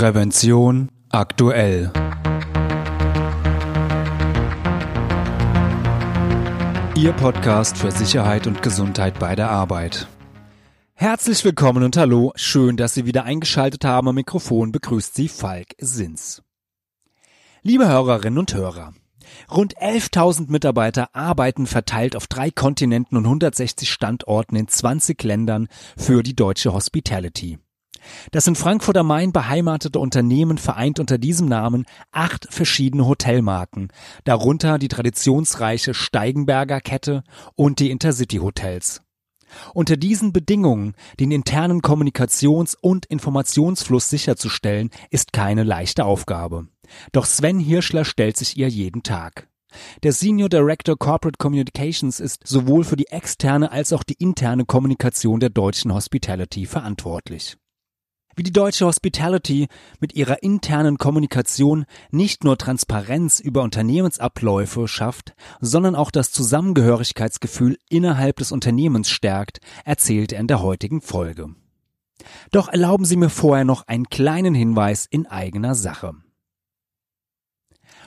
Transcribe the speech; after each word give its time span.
Prävention 0.00 0.88
aktuell. 1.10 1.92
Ihr 6.96 7.12
Podcast 7.12 7.76
für 7.76 7.90
Sicherheit 7.90 8.46
und 8.46 8.62
Gesundheit 8.62 9.18
bei 9.18 9.36
der 9.36 9.50
Arbeit. 9.50 10.08
Herzlich 10.94 11.44
willkommen 11.44 11.82
und 11.82 11.98
hallo, 11.98 12.32
schön, 12.34 12.78
dass 12.78 12.94
Sie 12.94 13.04
wieder 13.04 13.24
eingeschaltet 13.24 13.84
haben. 13.84 14.08
Am 14.08 14.14
Mikrofon 14.14 14.72
begrüßt 14.72 15.14
Sie 15.14 15.28
Falk 15.28 15.74
Sins. 15.76 16.42
Liebe 17.60 17.86
Hörerinnen 17.86 18.38
und 18.38 18.54
Hörer, 18.54 18.94
Rund 19.54 19.76
11.000 19.76 20.50
Mitarbeiter 20.50 21.14
arbeiten 21.14 21.66
verteilt 21.66 22.16
auf 22.16 22.26
drei 22.26 22.50
Kontinenten 22.50 23.18
und 23.18 23.26
160 23.26 23.92
Standorten 23.92 24.56
in 24.56 24.66
20 24.66 25.22
Ländern 25.24 25.68
für 25.98 26.22
die 26.22 26.34
deutsche 26.34 26.72
Hospitality. 26.72 27.58
Das 28.30 28.46
in 28.46 28.54
Frankfurt 28.54 28.96
am 28.96 29.06
Main 29.06 29.32
beheimatete 29.32 29.98
Unternehmen 29.98 30.58
vereint 30.58 30.98
unter 30.98 31.18
diesem 31.18 31.48
Namen 31.48 31.84
acht 32.12 32.46
verschiedene 32.52 33.06
Hotelmarken, 33.06 33.88
darunter 34.24 34.78
die 34.78 34.88
traditionsreiche 34.88 35.94
Steigenberger 35.94 36.80
Kette 36.80 37.22
und 37.54 37.78
die 37.78 37.90
Intercity 37.90 38.38
Hotels. 38.38 39.02
Unter 39.74 39.96
diesen 39.96 40.32
Bedingungen 40.32 40.94
den 41.18 41.32
internen 41.32 41.82
Kommunikations- 41.82 42.76
und 42.80 43.06
Informationsfluss 43.06 44.08
sicherzustellen, 44.08 44.90
ist 45.10 45.32
keine 45.32 45.64
leichte 45.64 46.04
Aufgabe. 46.04 46.68
Doch 47.12 47.26
Sven 47.26 47.58
Hirschler 47.58 48.04
stellt 48.04 48.36
sich 48.36 48.56
ihr 48.56 48.68
jeden 48.68 49.02
Tag. 49.02 49.48
Der 50.02 50.12
Senior 50.12 50.48
Director 50.48 50.96
Corporate 50.98 51.38
Communications 51.38 52.18
ist 52.18 52.46
sowohl 52.46 52.84
für 52.84 52.96
die 52.96 53.06
externe 53.06 53.70
als 53.70 53.92
auch 53.92 54.02
die 54.02 54.14
interne 54.14 54.64
Kommunikation 54.64 55.38
der 55.38 55.50
deutschen 55.50 55.94
Hospitality 55.94 56.66
verantwortlich. 56.66 57.56
Wie 58.40 58.44
die 58.44 58.52
deutsche 58.52 58.86
Hospitality 58.86 59.68
mit 59.98 60.14
ihrer 60.14 60.42
internen 60.42 60.96
Kommunikation 60.96 61.84
nicht 62.10 62.42
nur 62.42 62.56
Transparenz 62.56 63.38
über 63.38 63.62
Unternehmensabläufe 63.62 64.88
schafft, 64.88 65.34
sondern 65.60 65.94
auch 65.94 66.10
das 66.10 66.32
Zusammengehörigkeitsgefühl 66.32 67.76
innerhalb 67.90 68.36
des 68.36 68.50
Unternehmens 68.50 69.10
stärkt, 69.10 69.60
erzählt 69.84 70.32
er 70.32 70.40
in 70.40 70.46
der 70.46 70.62
heutigen 70.62 71.02
Folge. 71.02 71.54
Doch 72.50 72.68
erlauben 72.68 73.04
Sie 73.04 73.16
mir 73.16 73.28
vorher 73.28 73.66
noch 73.66 73.86
einen 73.88 74.08
kleinen 74.08 74.54
Hinweis 74.54 75.04
in 75.04 75.26
eigener 75.26 75.74
Sache. 75.74 76.14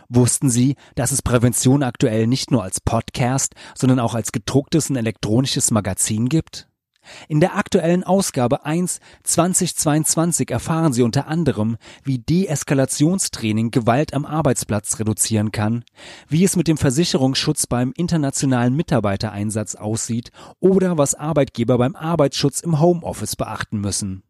Wussten 0.10 0.50
Sie, 0.50 0.78
dass 0.96 1.12
es 1.12 1.22
Prävention 1.22 1.84
aktuell 1.84 2.26
nicht 2.26 2.50
nur 2.50 2.64
als 2.64 2.82
Podcast, 2.82 3.54
sondern 3.76 4.00
auch 4.00 4.16
als 4.16 4.32
gedrucktes 4.32 4.90
und 4.90 4.96
elektronisches 4.96 5.70
Magazin 5.70 6.28
gibt? 6.28 6.73
In 7.28 7.40
der 7.40 7.56
aktuellen 7.56 8.04
Ausgabe 8.04 8.66
1 8.66 9.00
2022 9.24 10.52
erfahren 10.52 10.94
Sie 10.94 11.04
unter 11.04 11.28
anderem, 11.28 11.78
wie 12.04 12.20
Deeskalationstraining 12.20 13.72
Gewalt 13.72 14.14
am 14.14 14.26
Arbeitsplatz 14.26 15.00
reduzieren 15.00 15.52
kann, 15.52 15.84
wie 16.28 16.44
es 16.44 16.56
mit 16.56 16.68
dem 16.68 16.78
Versicherungsschutz 16.78 17.68
beim 17.68 17.94
internationalen 17.96 18.76
Mitarbeitereinsatz 18.76 19.76
aussieht 19.76 20.32
oder 20.60 20.98
was 20.98 21.16
Arbeitgeber 21.16 21.78
beim 21.78 21.96
Arbeitsschutz 21.96 22.62
im 22.62 22.80
Homeoffice 22.80 23.36
beachten 23.36 23.80
müssen. 23.80 24.24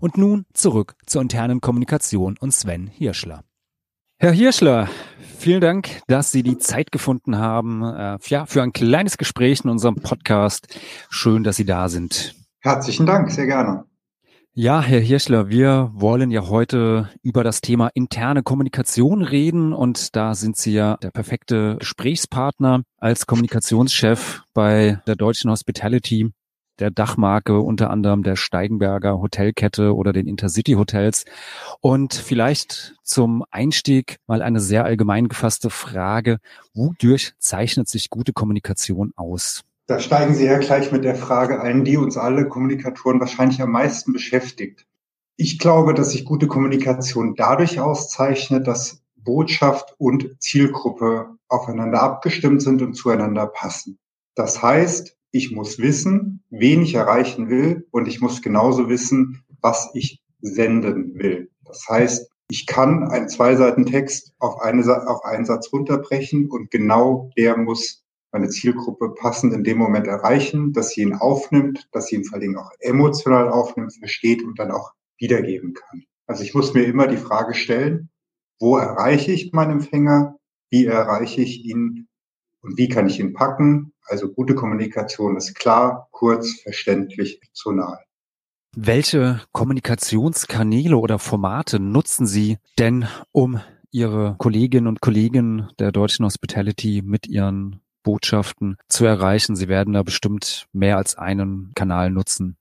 Und 0.00 0.18
nun 0.18 0.46
zurück 0.52 0.96
zur 1.06 1.22
internen 1.22 1.60
Kommunikation 1.60 2.36
und 2.38 2.52
Sven 2.52 2.86
Hirschler. 2.86 3.44
Herr 4.18 4.32
Hirschler, 4.32 4.88
vielen 5.38 5.60
Dank, 5.60 6.00
dass 6.06 6.30
Sie 6.32 6.42
die 6.42 6.58
Zeit 6.58 6.92
gefunden 6.92 7.38
haben 7.38 7.82
äh, 7.82 8.18
ja, 8.26 8.46
für 8.46 8.62
ein 8.62 8.72
kleines 8.72 9.18
Gespräch 9.18 9.62
in 9.64 9.70
unserem 9.70 9.96
Podcast. 9.96 10.68
Schön, 11.10 11.44
dass 11.44 11.56
Sie 11.56 11.64
da 11.64 11.88
sind. 11.88 12.34
Herzlichen 12.60 13.06
Dank, 13.06 13.30
sehr 13.30 13.46
gerne. 13.46 13.84
Ja, 14.56 14.80
Herr 14.80 15.00
Hirschler, 15.00 15.48
wir 15.48 15.90
wollen 15.94 16.30
ja 16.30 16.48
heute 16.48 17.10
über 17.22 17.42
das 17.42 17.60
Thema 17.60 17.90
interne 17.92 18.44
Kommunikation 18.44 19.22
reden 19.22 19.72
und 19.72 20.14
da 20.14 20.36
sind 20.36 20.56
Sie 20.56 20.72
ja 20.72 20.96
der 20.98 21.10
perfekte 21.10 21.76
Gesprächspartner 21.80 22.84
als 22.98 23.26
Kommunikationschef 23.26 24.42
bei 24.54 25.00
der 25.08 25.16
Deutschen 25.16 25.50
Hospitality, 25.50 26.30
der 26.78 26.90
Dachmarke 26.90 27.60
unter 27.60 27.90
anderem 27.90 28.22
der 28.22 28.36
Steigenberger 28.36 29.18
Hotelkette 29.20 29.94
oder 29.94 30.12
den 30.12 30.26
Intercity 30.26 30.72
Hotels. 30.72 31.24
Und 31.80 32.14
vielleicht 32.14 32.94
zum 33.02 33.44
Einstieg 33.50 34.18
mal 34.26 34.42
eine 34.42 34.60
sehr 34.60 34.84
allgemein 34.84 35.28
gefasste 35.28 35.70
Frage. 35.70 36.38
Wodurch 36.74 37.32
zeichnet 37.38 37.88
sich 37.88 38.10
gute 38.10 38.32
Kommunikation 38.32 39.12
aus? 39.16 39.62
Da 39.86 40.00
steigen 40.00 40.34
Sie 40.34 40.46
ja 40.46 40.58
gleich 40.58 40.92
mit 40.92 41.04
der 41.04 41.14
Frage 41.14 41.60
ein, 41.60 41.84
die 41.84 41.98
uns 41.98 42.16
alle 42.16 42.48
Kommunikatoren 42.48 43.20
wahrscheinlich 43.20 43.60
am 43.60 43.70
meisten 43.70 44.12
beschäftigt. 44.12 44.86
Ich 45.36 45.58
glaube, 45.58 45.94
dass 45.94 46.12
sich 46.12 46.24
gute 46.24 46.46
Kommunikation 46.46 47.34
dadurch 47.34 47.80
auszeichnet, 47.80 48.66
dass 48.66 49.02
Botschaft 49.16 49.94
und 49.98 50.40
Zielgruppe 50.40 51.36
aufeinander 51.48 52.02
abgestimmt 52.02 52.62
sind 52.62 52.82
und 52.82 52.94
zueinander 52.94 53.46
passen. 53.46 53.98
Das 54.34 54.62
heißt, 54.62 55.16
ich 55.34 55.50
muss 55.50 55.80
wissen, 55.80 56.44
wen 56.50 56.82
ich 56.82 56.94
erreichen 56.94 57.50
will 57.50 57.88
und 57.90 58.06
ich 58.06 58.20
muss 58.20 58.40
genauso 58.40 58.88
wissen, 58.88 59.42
was 59.60 59.90
ich 59.92 60.22
senden 60.40 61.16
will. 61.16 61.50
Das 61.64 61.84
heißt, 61.88 62.30
ich 62.48 62.66
kann 62.66 63.08
einen 63.08 63.28
Zwei-Seiten-Text 63.28 64.32
auf, 64.38 64.60
eine, 64.60 64.84
auf 65.08 65.24
einen 65.24 65.44
Satz 65.44 65.72
runterbrechen 65.72 66.48
und 66.48 66.70
genau 66.70 67.30
der 67.36 67.56
muss 67.56 68.04
meine 68.30 68.48
Zielgruppe 68.48 69.12
passend 69.14 69.52
in 69.52 69.64
dem 69.64 69.78
Moment 69.78 70.06
erreichen, 70.06 70.72
dass 70.72 70.90
sie 70.90 71.02
ihn 71.02 71.14
aufnimmt, 71.14 71.88
dass 71.90 72.06
sie 72.06 72.16
ihn 72.16 72.24
vor 72.24 72.38
allem 72.38 72.56
auch 72.56 72.70
emotional 72.78 73.48
aufnimmt, 73.48 73.92
versteht 73.94 74.44
und 74.44 74.58
dann 74.60 74.70
auch 74.70 74.92
wiedergeben 75.18 75.74
kann. 75.74 76.04
Also 76.28 76.44
ich 76.44 76.54
muss 76.54 76.74
mir 76.74 76.84
immer 76.84 77.08
die 77.08 77.16
Frage 77.16 77.54
stellen, 77.54 78.08
wo 78.60 78.76
erreiche 78.76 79.32
ich 79.32 79.52
meinen 79.52 79.72
Empfänger? 79.72 80.36
Wie 80.70 80.86
erreiche 80.86 81.42
ich 81.42 81.64
ihn? 81.64 82.06
Und 82.64 82.78
wie 82.78 82.88
kann 82.88 83.06
ich 83.06 83.20
ihn 83.20 83.34
packen? 83.34 83.92
Also 84.06 84.32
gute 84.32 84.54
Kommunikation 84.54 85.36
ist 85.36 85.54
klar, 85.54 86.08
kurz, 86.12 86.60
verständlich, 86.62 87.40
emotional. 87.42 87.98
Welche 88.74 89.40
Kommunikationskanäle 89.52 90.96
oder 90.96 91.18
Formate 91.18 91.78
nutzen 91.78 92.26
Sie 92.26 92.58
denn, 92.78 93.06
um 93.32 93.60
Ihre 93.90 94.34
Kolleginnen 94.38 94.88
und 94.88 95.00
Kollegen 95.00 95.68
der 95.78 95.92
deutschen 95.92 96.24
Hospitality 96.24 97.02
mit 97.04 97.28
ihren 97.28 97.80
Botschaften 98.02 98.76
zu 98.88 99.04
erreichen. 99.04 99.54
Sie 99.54 99.68
werden 99.68 99.94
da 99.94 100.02
bestimmt 100.02 100.66
mehr 100.72 100.96
als 100.96 101.16
einen 101.16 101.72
Kanal 101.74 102.10
nutzen. 102.10 102.56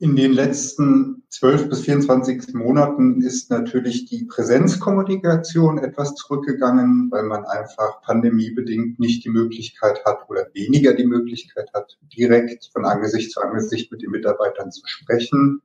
In 0.00 0.14
den 0.14 0.32
letzten 0.32 1.24
12 1.30 1.70
bis 1.70 1.80
24 1.80 2.54
Monaten 2.54 3.20
ist 3.20 3.50
natürlich 3.50 4.04
die 4.04 4.26
Präsenzkommunikation 4.26 5.78
etwas 5.78 6.14
zurückgegangen, 6.14 7.10
weil 7.10 7.24
man 7.24 7.44
einfach 7.44 8.00
pandemiebedingt 8.02 9.00
nicht 9.00 9.24
die 9.24 9.30
Möglichkeit 9.30 10.04
hat 10.04 10.30
oder 10.30 10.46
weniger 10.54 10.94
die 10.94 11.06
Möglichkeit 11.06 11.68
hat, 11.74 11.98
direkt 12.16 12.70
von 12.72 12.84
Angesicht 12.84 13.32
zu 13.32 13.40
Angesicht 13.40 13.90
mit 13.90 14.02
den 14.02 14.12
Mitarbeitern 14.12 14.70
zu 14.70 14.82
sprechen. 14.86 15.62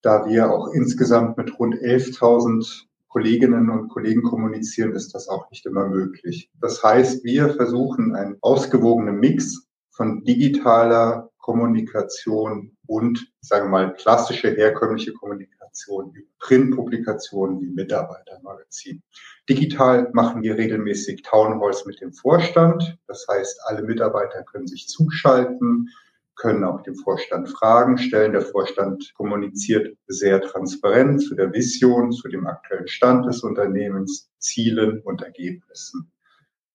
Da 0.00 0.26
wir 0.26 0.50
auch 0.50 0.72
insgesamt 0.72 1.36
mit 1.36 1.58
rund 1.58 1.74
11.000 1.74 2.84
Kolleginnen 3.08 3.68
und 3.68 3.88
Kollegen 3.88 4.22
kommunizieren, 4.22 4.92
ist 4.92 5.14
das 5.14 5.28
auch 5.28 5.50
nicht 5.50 5.66
immer 5.66 5.86
möglich. 5.86 6.50
Das 6.58 6.82
heißt, 6.82 7.22
wir 7.22 7.50
versuchen 7.50 8.14
einen 8.14 8.38
ausgewogenen 8.40 9.20
Mix 9.20 9.66
von 9.90 10.24
digitaler 10.24 11.31
Kommunikation 11.42 12.74
und, 12.86 13.30
sagen 13.40 13.66
wir 13.66 13.70
mal, 13.70 13.94
klassische 13.94 14.50
herkömmliche 14.50 15.12
Kommunikation 15.12 16.14
wie 16.14 16.26
Printpublikationen 16.38 17.60
wie 17.60 17.68
Mitarbeitermagazin. 17.68 19.02
Digital 19.48 20.08
machen 20.14 20.42
wir 20.42 20.56
regelmäßig 20.56 21.22
Townhalls 21.22 21.84
mit 21.84 22.00
dem 22.00 22.14
Vorstand. 22.14 22.96
Das 23.06 23.26
heißt, 23.30 23.60
alle 23.66 23.82
Mitarbeiter 23.82 24.42
können 24.44 24.66
sich 24.66 24.88
zuschalten 24.88 25.88
können 26.34 26.64
auch 26.64 26.82
dem 26.82 26.96
Vorstand 26.96 27.48
Fragen 27.48 27.98
stellen. 27.98 28.32
Der 28.32 28.42
Vorstand 28.42 29.12
kommuniziert 29.14 29.96
sehr 30.06 30.40
transparent 30.40 31.22
zu 31.22 31.34
der 31.34 31.52
Vision, 31.52 32.10
zu 32.10 32.28
dem 32.28 32.46
aktuellen 32.46 32.88
Stand 32.88 33.26
des 33.26 33.42
Unternehmens, 33.42 34.30
Zielen 34.38 35.00
und 35.02 35.22
Ergebnissen. 35.22 36.10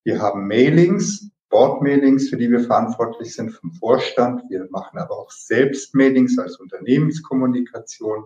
Wir 0.04 0.22
haben 0.22 0.48
Mailings, 0.48 1.32
Board-Mailings, 1.50 2.30
für 2.30 2.38
die 2.38 2.52
wir 2.52 2.60
verantwortlich 2.60 3.34
sind 3.34 3.52
vom 3.52 3.74
Vorstand. 3.74 4.44
Wir 4.50 4.68
machen 4.70 4.98
aber 5.00 5.18
auch 5.18 5.32
selbst 5.32 5.96
Mailings 5.96 6.38
als 6.38 6.58
Unternehmenskommunikation, 6.58 8.26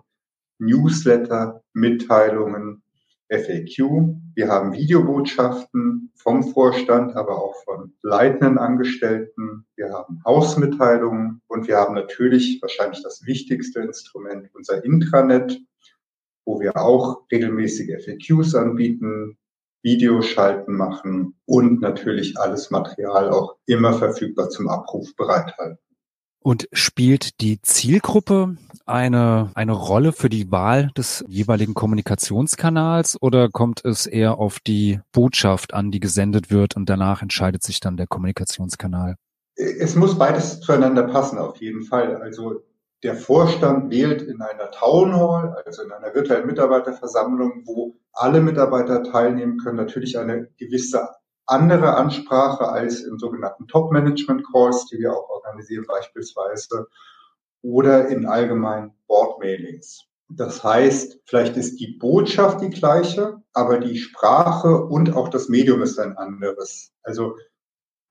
Newsletter, 0.59 1.61
Mitteilungen, 1.73 2.81
FAQ. 3.31 4.17
Wir 4.35 4.47
haben 4.49 4.73
Videobotschaften 4.73 6.11
vom 6.15 6.43
Vorstand, 6.43 7.15
aber 7.15 7.41
auch 7.41 7.55
von 7.63 7.93
leitenden 8.01 8.57
Angestellten. 8.57 9.65
Wir 9.75 9.93
haben 9.93 10.21
Hausmitteilungen 10.25 11.41
und 11.47 11.67
wir 11.67 11.77
haben 11.77 11.95
natürlich 11.95 12.59
wahrscheinlich 12.61 13.01
das 13.03 13.25
wichtigste 13.25 13.79
Instrument, 13.79 14.49
unser 14.53 14.83
Intranet, 14.83 15.61
wo 16.45 16.59
wir 16.59 16.75
auch 16.75 17.23
regelmäßige 17.31 18.03
FAQs 18.03 18.55
anbieten, 18.55 19.37
Videoschalten 19.83 20.75
machen 20.75 21.35
und 21.45 21.81
natürlich 21.81 22.37
alles 22.39 22.71
Material 22.71 23.29
auch 23.29 23.55
immer 23.65 23.93
verfügbar 23.93 24.49
zum 24.49 24.69
Abruf 24.69 25.15
bereithalten. 25.15 25.77
Und 26.43 26.67
spielt 26.73 27.39
die 27.41 27.61
Zielgruppe 27.61 28.57
eine, 28.87 29.51
eine 29.53 29.73
Rolle 29.73 30.11
für 30.11 30.29
die 30.29 30.51
Wahl 30.51 30.89
des 30.97 31.23
jeweiligen 31.27 31.75
Kommunikationskanals 31.75 33.21
oder 33.21 33.49
kommt 33.49 33.85
es 33.85 34.07
eher 34.07 34.39
auf 34.39 34.59
die 34.59 34.99
Botschaft 35.11 35.73
an, 35.75 35.91
die 35.91 35.99
gesendet 35.99 36.49
wird 36.49 36.75
und 36.75 36.89
danach 36.89 37.21
entscheidet 37.21 37.61
sich 37.61 37.79
dann 37.79 37.95
der 37.95 38.07
Kommunikationskanal? 38.07 39.17
Es 39.55 39.95
muss 39.95 40.17
beides 40.17 40.61
zueinander 40.61 41.03
passen, 41.03 41.37
auf 41.37 41.57
jeden 41.57 41.83
Fall. 41.83 42.15
Also 42.15 42.63
der 43.03 43.15
Vorstand 43.15 43.91
wählt 43.91 44.21
in 44.21 44.41
einer 44.41 44.69
Town 44.71 45.15
Hall, 45.15 45.55
also 45.65 45.83
in 45.83 45.91
einer 45.91 46.13
virtuellen 46.13 46.45
Mitarbeiterversammlung, 46.45 47.63
wo 47.65 47.95
alle 48.13 48.41
Mitarbeiter 48.41 49.03
teilnehmen 49.03 49.57
können, 49.57 49.77
natürlich 49.77 50.19
eine 50.19 50.49
gewisse 50.57 51.09
andere 51.45 51.95
Ansprache 51.95 52.69
als 52.69 53.01
in 53.01 53.17
sogenannten 53.17 53.67
Top-Management-Calls, 53.67 54.85
die 54.87 54.99
wir 54.99 55.13
auch 55.13 55.29
organisieren 55.29 55.85
beispielsweise, 55.87 56.87
oder 57.63 58.07
in 58.07 58.25
allgemeinen 58.25 58.93
Board-Mailings. 59.07 60.05
Das 60.29 60.63
heißt, 60.63 61.19
vielleicht 61.25 61.57
ist 61.57 61.79
die 61.79 61.97
Botschaft 61.99 62.61
die 62.61 62.69
gleiche, 62.69 63.41
aber 63.53 63.79
die 63.79 63.97
Sprache 63.97 64.85
und 64.85 65.13
auch 65.13 65.27
das 65.27 65.49
Medium 65.49 65.81
ist 65.81 65.99
ein 65.99 66.17
anderes. 66.17 66.93
Also 67.03 67.35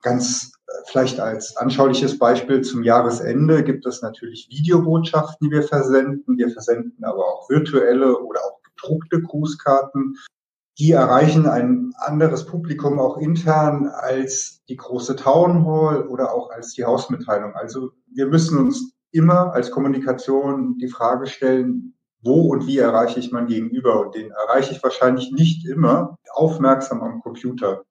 ganz 0.01 0.53
äh, 0.67 0.71
vielleicht 0.85 1.19
als 1.19 1.57
anschauliches 1.57 2.17
Beispiel 2.17 2.61
zum 2.61 2.83
Jahresende 2.83 3.63
gibt 3.63 3.85
es 3.85 4.01
natürlich 4.01 4.47
Videobotschaften, 4.49 5.47
die 5.47 5.55
wir 5.55 5.63
versenden. 5.63 6.37
Wir 6.37 6.49
versenden 6.49 7.03
aber 7.03 7.25
auch 7.25 7.49
virtuelle 7.49 8.17
oder 8.19 8.41
auch 8.41 8.61
gedruckte 8.63 9.21
Grußkarten 9.21 10.15
die 10.81 10.93
erreichen 10.93 11.47
ein 11.47 11.93
anderes 11.97 12.45
Publikum 12.45 12.97
auch 12.99 13.17
intern 13.17 13.87
als 13.87 14.63
die 14.67 14.77
große 14.77 15.15
Town 15.15 15.65
Hall 15.65 16.07
oder 16.07 16.33
auch 16.33 16.49
als 16.49 16.73
die 16.73 16.85
Hausmitteilung. 16.85 17.53
Also 17.53 17.91
wir 18.11 18.25
müssen 18.25 18.57
uns 18.57 18.93
immer 19.11 19.53
als 19.53 19.69
Kommunikation 19.69 20.77
die 20.79 20.87
Frage 20.87 21.27
stellen, 21.27 21.93
wo 22.23 22.49
und 22.49 22.67
wie 22.67 22.77
erreiche 22.77 23.19
ich 23.19 23.31
mein 23.31 23.47
Gegenüber? 23.47 24.01
Und 24.01 24.15
den 24.15 24.31
erreiche 24.31 24.73
ich 24.73 24.81
wahrscheinlich 24.81 25.31
nicht 25.31 25.67
immer 25.67 26.17
aufmerksam 26.33 27.01
am 27.01 27.21
Computer, 27.21 27.83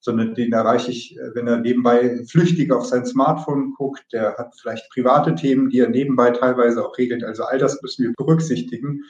sondern 0.00 0.34
den 0.34 0.52
erreiche 0.52 0.90
ich, 0.90 1.18
wenn 1.34 1.46
er 1.46 1.58
nebenbei 1.58 2.24
flüchtig 2.30 2.72
auf 2.72 2.86
sein 2.86 3.04
Smartphone 3.04 3.74
guckt. 3.74 4.04
Der 4.12 4.36
hat 4.36 4.54
vielleicht 4.60 4.88
private 4.90 5.34
Themen, 5.34 5.70
die 5.70 5.80
er 5.80 5.88
nebenbei 5.88 6.30
teilweise 6.30 6.86
auch 6.86 6.96
regelt. 6.98 7.24
Also 7.24 7.44
all 7.44 7.58
das 7.58 7.82
müssen 7.82 8.04
wir 8.04 8.12
berücksichtigen 8.16 9.02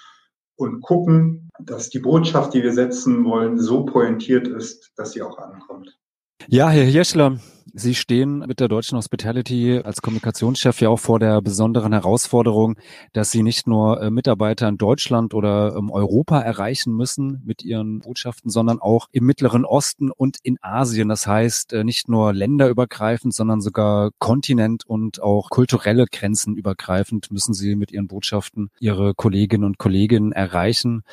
und 0.56 0.80
gucken, 0.80 1.50
dass 1.60 1.90
die 1.90 2.00
Botschaft, 2.00 2.54
die 2.54 2.62
wir 2.62 2.72
setzen 2.72 3.24
wollen, 3.24 3.58
so 3.58 3.84
pointiert 3.84 4.48
ist, 4.48 4.92
dass 4.96 5.12
sie 5.12 5.22
auch 5.22 5.38
ankommt. 5.38 5.98
Ja, 6.46 6.70
Herr 6.70 6.84
Hirschler, 6.84 7.38
Sie 7.74 7.94
stehen 7.94 8.38
mit 8.40 8.60
der 8.60 8.68
Deutschen 8.68 8.96
Hospitality 8.96 9.80
als 9.84 10.00
Kommunikationschef 10.02 10.80
ja 10.80 10.88
auch 10.88 10.98
vor 10.98 11.18
der 11.18 11.42
besonderen 11.42 11.92
Herausforderung, 11.92 12.76
dass 13.12 13.30
Sie 13.30 13.42
nicht 13.42 13.66
nur 13.66 14.00
äh, 14.00 14.10
Mitarbeiter 14.10 14.68
in 14.68 14.78
Deutschland 14.78 15.34
oder 15.34 15.76
ähm, 15.76 15.90
Europa 15.90 16.40
erreichen 16.40 16.94
müssen 16.94 17.42
mit 17.44 17.62
Ihren 17.64 18.00
Botschaften, 18.00 18.50
sondern 18.50 18.80
auch 18.80 19.08
im 19.12 19.26
Mittleren 19.26 19.64
Osten 19.64 20.10
und 20.10 20.38
in 20.42 20.58
Asien. 20.62 21.08
Das 21.08 21.26
heißt, 21.26 21.72
äh, 21.74 21.84
nicht 21.84 22.08
nur 22.08 22.32
länderübergreifend, 22.32 23.34
sondern 23.34 23.60
sogar 23.60 24.10
kontinent- 24.18 24.86
und 24.86 25.22
auch 25.22 25.50
kulturelle 25.50 26.06
Grenzen 26.10 26.56
übergreifend 26.56 27.30
müssen 27.30 27.52
Sie 27.52 27.76
mit 27.76 27.92
Ihren 27.92 28.08
Botschaften 28.08 28.70
Ihre 28.80 29.14
Kolleginnen 29.14 29.64
und 29.64 29.78
Kollegen 29.78 30.32
erreichen. 30.32 31.04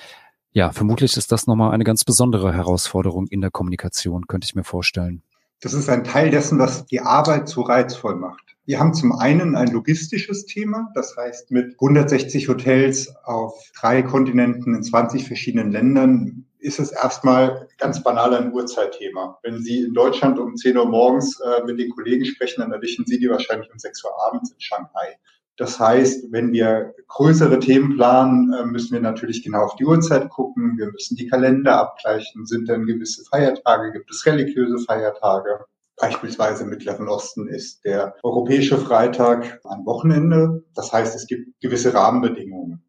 Ja, 0.56 0.72
vermutlich 0.72 1.18
ist 1.18 1.34
das 1.34 1.48
nochmal 1.48 1.74
eine 1.74 1.84
ganz 1.84 2.06
besondere 2.06 2.54
Herausforderung 2.54 3.28
in 3.28 3.42
der 3.42 3.52
Kommunikation, 3.52 4.26
könnte 4.26 4.46
ich 4.46 4.56
mir 4.56 4.64
vorstellen. 4.64 5.22
Das 5.60 5.74
ist 5.74 5.90
ein 5.90 6.06
Teil 6.06 6.30
dessen, 6.30 6.60
was 6.60 6.86
die 6.86 7.02
Arbeit 7.02 7.50
so 7.50 7.60
reizvoll 7.62 8.16
macht. 8.16 8.56
Wir 8.66 8.80
haben 8.80 8.94
zum 8.94 9.12
einen 9.12 9.58
ein 9.58 9.68
logistisches 9.68 10.46
Thema, 10.46 10.90
das 10.96 11.18
heißt 11.18 11.52
mit 11.52 11.74
160 11.74 12.48
Hotels 12.48 13.14
auf 13.26 13.70
drei 13.78 14.02
Kontinenten 14.02 14.74
in 14.74 14.82
20 14.82 15.28
verschiedenen 15.28 15.74
Ländern 15.74 16.46
ist 16.60 16.80
es 16.80 16.94
erstmal 16.94 17.68
ganz 17.78 18.02
banal 18.02 18.34
ein 18.34 18.54
Uhrzeitthema. 18.54 19.38
Wenn 19.44 19.62
Sie 19.62 19.82
in 19.82 19.94
Deutschland 19.94 20.40
um 20.40 20.56
10 20.56 20.78
Uhr 20.78 20.88
morgens 20.88 21.38
äh, 21.42 21.66
mit 21.66 21.78
den 21.80 21.90
Kollegen 21.90 22.24
sprechen, 22.24 22.62
dann 22.62 22.72
erwischen 22.72 23.06
Sie 23.06 23.20
die 23.20 23.30
wahrscheinlich 23.30 23.70
um 23.74 23.78
6 23.78 24.06
Uhr 24.06 24.12
abends 24.26 24.52
in 24.52 24.60
Shanghai. 24.62 25.20
Das 25.58 25.80
heißt, 25.80 26.32
wenn 26.32 26.52
wir 26.52 26.94
größere 27.08 27.60
Themen 27.60 27.96
planen, 27.96 28.54
äh, 28.54 28.66
müssen 28.66 28.94
wir 28.94 29.02
natürlich 29.02 29.44
genau 29.44 29.64
auf 29.64 29.76
die 29.76 29.86
Uhrzeit 29.86 30.30
gucken. 30.30 30.78
Wir 30.78 30.92
müssen 30.92 31.16
die 31.16 31.28
Kalender 31.28 31.80
abgleichen. 31.80 32.46
Sind 32.46 32.68
denn 32.68 32.86
gewisse 32.86 33.24
Feiertage? 33.26 33.94
Gibt 33.94 34.12
es 34.12 34.26
religiöse 34.26 34.80
Feiertage? 34.80 35.66
Beispielsweise 35.98 36.64
im 36.64 36.70
Mittleren 36.70 37.08
Osten 37.08 37.48
ist 37.48 37.86
der 37.86 38.16
europäische 38.22 38.78
Freitag 38.78 39.62
ein 39.64 39.86
Wochenende. 39.86 40.66
Das 40.74 40.92
heißt, 40.92 41.16
es 41.16 41.26
gibt 41.26 41.62
gewisse 41.62 41.94
Rahmenbedingungen. 41.94 42.84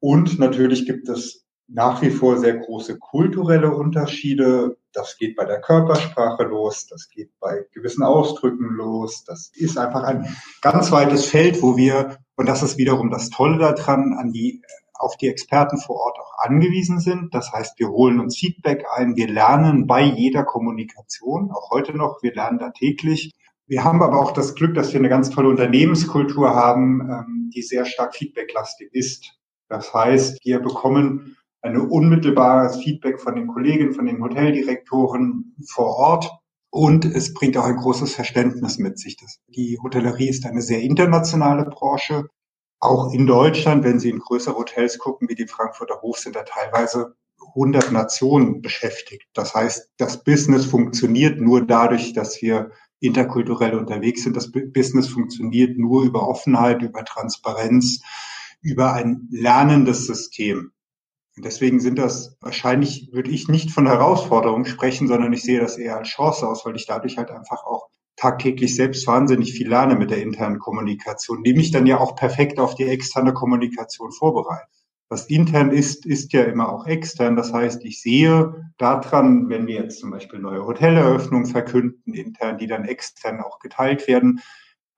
Und 0.00 0.38
natürlich 0.38 0.84
gibt 0.84 1.08
es 1.08 1.46
nach 1.74 2.02
wie 2.02 2.10
vor 2.10 2.38
sehr 2.38 2.58
große 2.58 2.98
kulturelle 2.98 3.74
Unterschiede. 3.74 4.76
Das 4.92 5.16
geht 5.16 5.36
bei 5.36 5.44
der 5.44 5.60
Körpersprache 5.60 6.44
los, 6.44 6.86
das 6.86 7.08
geht 7.08 7.30
bei 7.40 7.64
gewissen 7.72 8.02
Ausdrücken 8.02 8.74
los. 8.74 9.24
Das 9.24 9.50
ist 9.54 9.78
einfach 9.78 10.02
ein 10.02 10.36
ganz 10.60 10.92
weites 10.92 11.26
Feld, 11.26 11.62
wo 11.62 11.76
wir, 11.76 12.18
und 12.36 12.46
das 12.46 12.62
ist 12.62 12.76
wiederum 12.76 13.10
das 13.10 13.30
Tolle 13.30 13.58
daran, 13.58 14.14
an 14.18 14.32
die, 14.32 14.62
auf 14.94 15.16
die 15.16 15.28
Experten 15.28 15.78
vor 15.78 15.96
Ort 15.96 16.18
auch 16.18 16.44
angewiesen 16.44 17.00
sind. 17.00 17.34
Das 17.34 17.50
heißt, 17.52 17.78
wir 17.78 17.88
holen 17.88 18.20
uns 18.20 18.36
Feedback 18.36 18.84
ein, 18.94 19.16
wir 19.16 19.28
lernen 19.28 19.86
bei 19.86 20.02
jeder 20.02 20.44
Kommunikation, 20.44 21.50
auch 21.50 21.70
heute 21.70 21.96
noch, 21.96 22.22
wir 22.22 22.34
lernen 22.34 22.58
da 22.58 22.70
täglich. 22.70 23.32
Wir 23.66 23.82
haben 23.82 24.02
aber 24.02 24.20
auch 24.20 24.32
das 24.32 24.54
Glück, 24.54 24.74
dass 24.74 24.92
wir 24.92 25.00
eine 25.00 25.08
ganz 25.08 25.30
tolle 25.30 25.48
Unternehmenskultur 25.48 26.54
haben, 26.54 27.00
ähm, 27.00 27.50
die 27.54 27.62
sehr 27.62 27.86
stark 27.86 28.14
feedbacklastig 28.14 28.90
ist. 28.92 29.32
Das 29.68 29.94
heißt, 29.94 30.44
wir 30.44 30.60
bekommen 30.60 31.36
ein 31.62 31.76
unmittelbares 31.76 32.76
Feedback 32.76 33.20
von 33.20 33.36
den 33.36 33.46
Kollegen, 33.46 33.94
von 33.94 34.06
den 34.06 34.22
Hoteldirektoren 34.22 35.54
vor 35.66 35.96
Ort. 35.96 36.30
Und 36.70 37.04
es 37.04 37.34
bringt 37.34 37.56
auch 37.56 37.64
ein 37.64 37.76
großes 37.76 38.14
Verständnis 38.14 38.78
mit 38.78 38.98
sich. 38.98 39.16
Die 39.48 39.78
Hotellerie 39.82 40.28
ist 40.28 40.46
eine 40.46 40.62
sehr 40.62 40.80
internationale 40.80 41.64
Branche. 41.64 42.28
Auch 42.80 43.12
in 43.12 43.26
Deutschland, 43.26 43.84
wenn 43.84 44.00
Sie 44.00 44.10
in 44.10 44.18
größere 44.18 44.56
Hotels 44.56 44.98
gucken, 44.98 45.28
wie 45.28 45.34
die 45.34 45.46
Frankfurter 45.46 46.00
Hof, 46.02 46.18
sind 46.18 46.34
da 46.34 46.42
teilweise 46.42 47.14
100 47.54 47.92
Nationen 47.92 48.62
beschäftigt. 48.62 49.28
Das 49.34 49.54
heißt, 49.54 49.90
das 49.98 50.24
Business 50.24 50.64
funktioniert 50.64 51.40
nur 51.40 51.66
dadurch, 51.66 52.12
dass 52.12 52.40
wir 52.40 52.70
interkulturell 53.00 53.74
unterwegs 53.74 54.22
sind. 54.22 54.36
Das 54.36 54.50
Business 54.50 55.08
funktioniert 55.08 55.76
nur 55.76 56.04
über 56.04 56.26
Offenheit, 56.26 56.82
über 56.82 57.04
Transparenz, 57.04 58.00
über 58.62 58.94
ein 58.94 59.28
lernendes 59.30 60.06
System. 60.06 60.72
Deswegen 61.36 61.80
sind 61.80 61.98
das 61.98 62.36
wahrscheinlich, 62.40 63.08
würde 63.12 63.30
ich 63.30 63.48
nicht 63.48 63.70
von 63.70 63.86
Herausforderungen 63.86 64.66
sprechen, 64.66 65.08
sondern 65.08 65.32
ich 65.32 65.42
sehe 65.42 65.60
das 65.60 65.78
eher 65.78 65.96
als 65.96 66.08
Chance 66.08 66.46
aus, 66.46 66.66
weil 66.66 66.76
ich 66.76 66.86
dadurch 66.86 67.16
halt 67.16 67.30
einfach 67.30 67.64
auch 67.64 67.88
tagtäglich 68.16 68.76
selbst 68.76 69.06
wahnsinnig 69.06 69.52
viel 69.54 69.68
lerne 69.68 69.96
mit 69.96 70.10
der 70.10 70.22
internen 70.22 70.58
Kommunikation, 70.58 71.42
die 71.42 71.54
mich 71.54 71.70
dann 71.70 71.86
ja 71.86 71.98
auch 71.98 72.16
perfekt 72.16 72.60
auf 72.60 72.74
die 72.74 72.84
externe 72.84 73.32
Kommunikation 73.32 74.12
vorbereitet. 74.12 74.68
Was 75.08 75.26
intern 75.26 75.70
ist, 75.70 76.06
ist 76.06 76.32
ja 76.32 76.44
immer 76.44 76.70
auch 76.72 76.86
extern. 76.86 77.36
Das 77.36 77.52
heißt, 77.52 77.84
ich 77.84 78.00
sehe 78.00 78.72
daran, 78.78 79.48
wenn 79.48 79.66
wir 79.66 79.74
jetzt 79.74 80.00
zum 80.00 80.10
Beispiel 80.10 80.38
neue 80.38 80.64
Hoteleröffnungen 80.64 81.46
verkünden, 81.46 82.14
intern, 82.14 82.58
die 82.58 82.66
dann 82.66 82.84
extern 82.84 83.40
auch 83.40 83.58
geteilt 83.58 84.06
werden, 84.08 84.40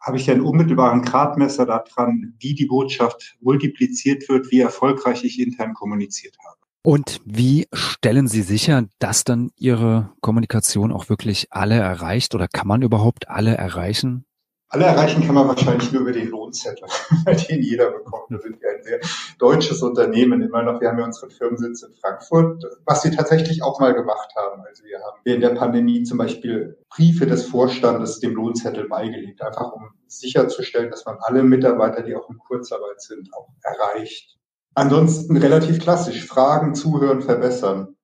habe 0.05 0.19
ich 0.19 0.31
einen 0.31 0.43
unmittelbaren 0.43 1.03
Gradmesser 1.03 1.65
daran, 1.65 2.35
wie 2.39 2.55
die 2.55 2.67
Botschaft 2.67 3.37
multipliziert 3.41 4.29
wird, 4.29 4.51
wie 4.51 4.61
erfolgreich 4.61 5.25
ich 5.25 5.41
intern 5.41 5.73
kommuniziert 5.73 6.37
habe. 6.47 6.59
Und 6.83 7.23
wie 7.25 7.67
stellen 7.73 8.29
Sie 8.29 8.43
sicher, 8.43 8.85
dass 8.99 9.25
dann 9.25 9.51
Ihre 9.57 10.13
Kommunikation 10.21 10.93
auch 10.93 11.09
wirklich 11.09 11.47
alle 11.51 11.77
erreicht 11.77 12.35
oder 12.35 12.47
kann 12.47 12.69
man 12.69 12.83
überhaupt 12.83 13.31
alle 13.31 13.57
erreichen? 13.57 14.27
Alle 14.69 14.87
erreichen 14.87 15.25
kann 15.25 15.35
man 15.35 15.47
wahrscheinlich 15.47 15.93
nur 15.93 16.03
über 16.03 16.13
den 16.13 16.29
Lohnzettel, 16.29 16.89
den 17.49 17.63
jeder 17.63 17.93
bekommt. 17.93 18.31
Wir 18.31 18.41
sind 18.41 18.57
ja 18.61 18.71
ein 18.71 18.83
sehr 18.83 19.01
deutsches 19.39 19.83
Unternehmen 19.83 20.43
immer 20.43 20.63
noch. 20.63 20.81
Wir 20.81 20.89
haben 20.89 20.99
ja 20.99 21.05
unseren 21.05 21.31
Firmensitz 21.31 21.83
in 21.83 21.93
Frankfurt, 21.95 22.65
was 22.85 23.05
wir 23.05 23.13
tatsächlich 23.13 23.63
auch 23.63 23.79
mal 23.79 23.95
gemacht 23.95 24.31
haben. 24.37 24.63
Also 24.67 24.85
wir 24.85 24.99
haben 24.99 25.21
während 25.23 25.45
der 25.45 25.51
Pandemie 25.51 26.03
zum 26.03 26.19
Beispiel 26.19 26.79
Briefe 26.89 27.27
des 27.27 27.47
Vorstandes 27.47 28.19
dem 28.21 28.35
Lohnzettel 28.35 28.89
beigelegt, 28.89 29.43
einfach 29.43 29.73
um 29.73 29.91
sicherzustellen, 30.07 30.91
dass 30.91 31.05
man 31.05 31.19
alle 31.21 31.43
Mitarbeiter, 31.43 32.03
die 32.03 32.17
auch 32.17 32.29
in 32.31 32.39
Kurzarbeit 32.39 33.01
sind, 33.01 33.29
auch 33.35 33.49
erreicht. 33.63 34.39
Ansonsten 34.75 35.37
relativ 35.37 35.79
klassisch. 35.79 36.27
Fragen, 36.27 36.75
zuhören, 36.75 37.23
verbessern 37.23 37.95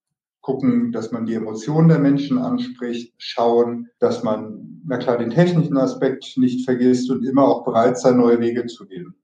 gucken, 0.41 0.91
dass 0.93 1.13
man 1.13 1.27
die 1.27 1.35
Emotionen 1.35 1.89
der 1.89 1.99
Menschen 1.99 2.39
anspricht, 2.39 3.15
schauen, 3.19 3.89
dass 3.99 4.23
man, 4.23 4.70
na 4.87 4.99
klar, 4.99 5.19
den 5.19 5.31
technischen 5.31 5.77
Aspekt 5.77 6.37
nicht 6.37 6.65
vergisst 6.65 7.11
und 7.11 7.25
immer 7.25 7.45
auch 7.45 7.65
bereit 7.65 7.99
sein, 7.99 8.17
neue 8.17 8.41
Wege 8.41 8.67
zu 8.67 8.87
gehen. 8.87 9.15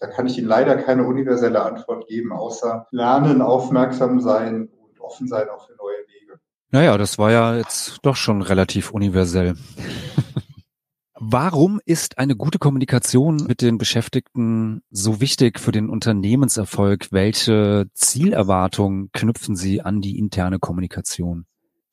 Da 0.00 0.06
kann 0.06 0.26
ich 0.26 0.38
Ihnen 0.38 0.48
leider 0.48 0.76
keine 0.76 1.06
universelle 1.06 1.62
Antwort 1.62 2.08
geben, 2.08 2.32
außer 2.32 2.86
lernen, 2.90 3.40
aufmerksam 3.40 4.20
sein 4.20 4.68
und 4.68 5.00
offen 5.00 5.28
sein 5.28 5.48
auch 5.48 5.66
für 5.66 5.74
neue 5.76 5.96
Wege. 6.08 6.40
Naja, 6.70 6.98
das 6.98 7.18
war 7.18 7.30
ja 7.30 7.56
jetzt 7.56 7.98
doch 8.02 8.16
schon 8.16 8.42
relativ 8.42 8.90
universell. 8.90 9.54
Warum 11.18 11.80
ist 11.86 12.18
eine 12.18 12.36
gute 12.36 12.58
Kommunikation 12.58 13.36
mit 13.46 13.62
den 13.62 13.78
Beschäftigten 13.78 14.82
so 14.90 15.20
wichtig 15.20 15.60
für 15.60 15.72
den 15.72 15.88
Unternehmenserfolg? 15.88 17.12
Welche 17.12 17.86
Zielerwartungen 17.94 19.10
knüpfen 19.12 19.56
Sie 19.56 19.80
an 19.80 20.00
die 20.00 20.18
interne 20.18 20.58
Kommunikation? 20.58 21.46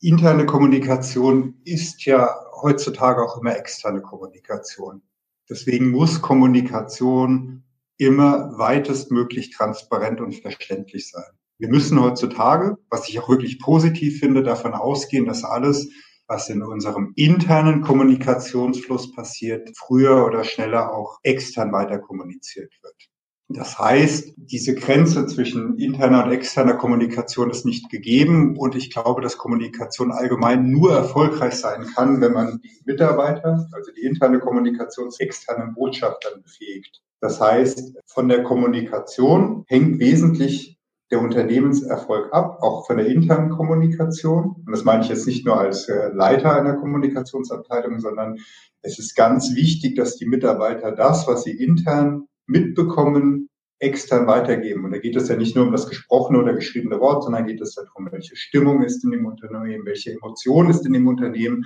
Interne 0.04 0.48
Kommunikation 0.48 1.62
ist 1.64 2.06
ja 2.06 2.36
heutzutage 2.60 3.24
auch 3.24 3.40
immer 3.40 3.56
externe 3.56 4.02
Kommunikation. 4.02 5.04
Deswegen 5.48 5.92
muss 5.92 6.24
Kommunikation 6.24 7.64
immer 7.98 8.58
weitestmöglich 8.58 9.52
transparent 9.52 10.20
und 10.20 10.34
verständlich 10.34 11.12
sein. 11.12 11.32
Wir 11.60 11.70
müssen 11.70 12.02
heutzutage, 12.02 12.80
was 12.90 13.10
ich 13.10 13.20
auch 13.20 13.30
wirklich 13.30 13.60
positiv 13.60 14.20
finde, 14.20 14.42
davon 14.42 14.74
ausgehen, 14.74 15.28
dass 15.28 15.44
alles 15.44 15.88
was 16.26 16.50
in 16.50 16.64
unserem 16.64 17.14
internen 17.16 17.82
Kommunikationsfluss 17.82 19.14
passiert, 19.14 19.70
früher 19.78 20.26
oder 20.26 20.44
schneller 20.46 20.96
auch 20.96 21.20
extern 21.22 21.72
weiter 21.74 22.00
kommuniziert 22.00 22.74
wird. 22.82 23.11
Das 23.54 23.78
heißt, 23.80 24.34
diese 24.38 24.76
Grenze 24.76 25.26
zwischen 25.26 25.78
interner 25.78 26.26
und 26.26 26.32
externer 26.32 26.76
Kommunikation 26.76 27.50
ist 27.50 27.66
nicht 27.66 27.90
gegeben 27.90 28.58
und 28.58 28.76
ich 28.76 28.92
glaube, 28.92 29.22
dass 29.22 29.38
Kommunikation 29.38 30.12
allgemein 30.12 30.70
nur 30.70 30.94
erfolgreich 30.94 31.54
sein 31.54 31.86
kann, 31.96 32.22
wenn 32.22 32.34
man 32.34 32.62
die 32.64 32.82
Mitarbeiter, 32.86 33.68
also 33.72 33.92
die 33.92 34.02
interne 34.02 34.40
Kommunikation 34.40 35.12
zu 35.12 35.24
externen 35.24 35.74
Botschaftern 35.74 36.42
befähigt. 36.42 37.02
Das 37.20 37.40
heißt, 37.40 37.94
von 38.06 38.28
der 38.30 38.44
Kommunikation 38.44 39.64
hängt 39.68 40.00
wesentlich 40.00 40.80
der 41.12 41.22
Unternehmenserfolg 41.22 42.34
ab, 42.34 42.60
auch 42.62 42.88
von 42.88 42.98
der 42.98 43.08
internen 43.08 43.50
Kommunikation. 43.50 44.56
Und 44.66 44.72
das 44.72 44.86
meine 44.86 45.04
ich 45.04 45.10
jetzt 45.10 45.28
nicht 45.28 45.46
nur 45.46 45.60
als 45.60 45.90
äh, 45.90 46.10
Leiter 46.14 46.56
einer 46.56 46.78
Kommunikationsabteilung, 46.78 48.00
sondern 48.00 48.40
es 48.82 48.98
ist 48.98 49.16
ganz 49.16 49.54
wichtig, 49.54 49.96
dass 49.96 50.18
die 50.18 50.26
Mitarbeiter 50.26 50.92
das, 50.92 51.28
was 51.28 51.44
sie 51.44 51.52
intern 51.52 52.28
mitbekommen, 52.52 53.50
extern 53.80 54.28
weitergeben. 54.28 54.86
Und 54.86 54.92
da 54.92 55.00
geht 55.00 55.16
es 55.16 55.28
ja 55.28 55.36
nicht 55.36 55.56
nur 55.56 55.66
um 55.66 55.72
das 55.72 55.90
gesprochene 55.90 56.40
oder 56.40 56.54
geschriebene 56.54 57.00
Wort, 57.00 57.24
sondern 57.24 57.48
geht 57.48 57.62
es 57.62 57.74
darum, 57.74 58.10
welche 58.12 58.36
Stimmung 58.36 58.84
ist 58.84 59.04
in 59.04 59.12
dem 59.12 59.26
Unternehmen, 59.26 59.86
welche 59.86 60.12
Emotion 60.12 60.70
ist 60.70 60.86
in 60.86 60.94
dem 60.94 61.08
Unternehmen 61.08 61.66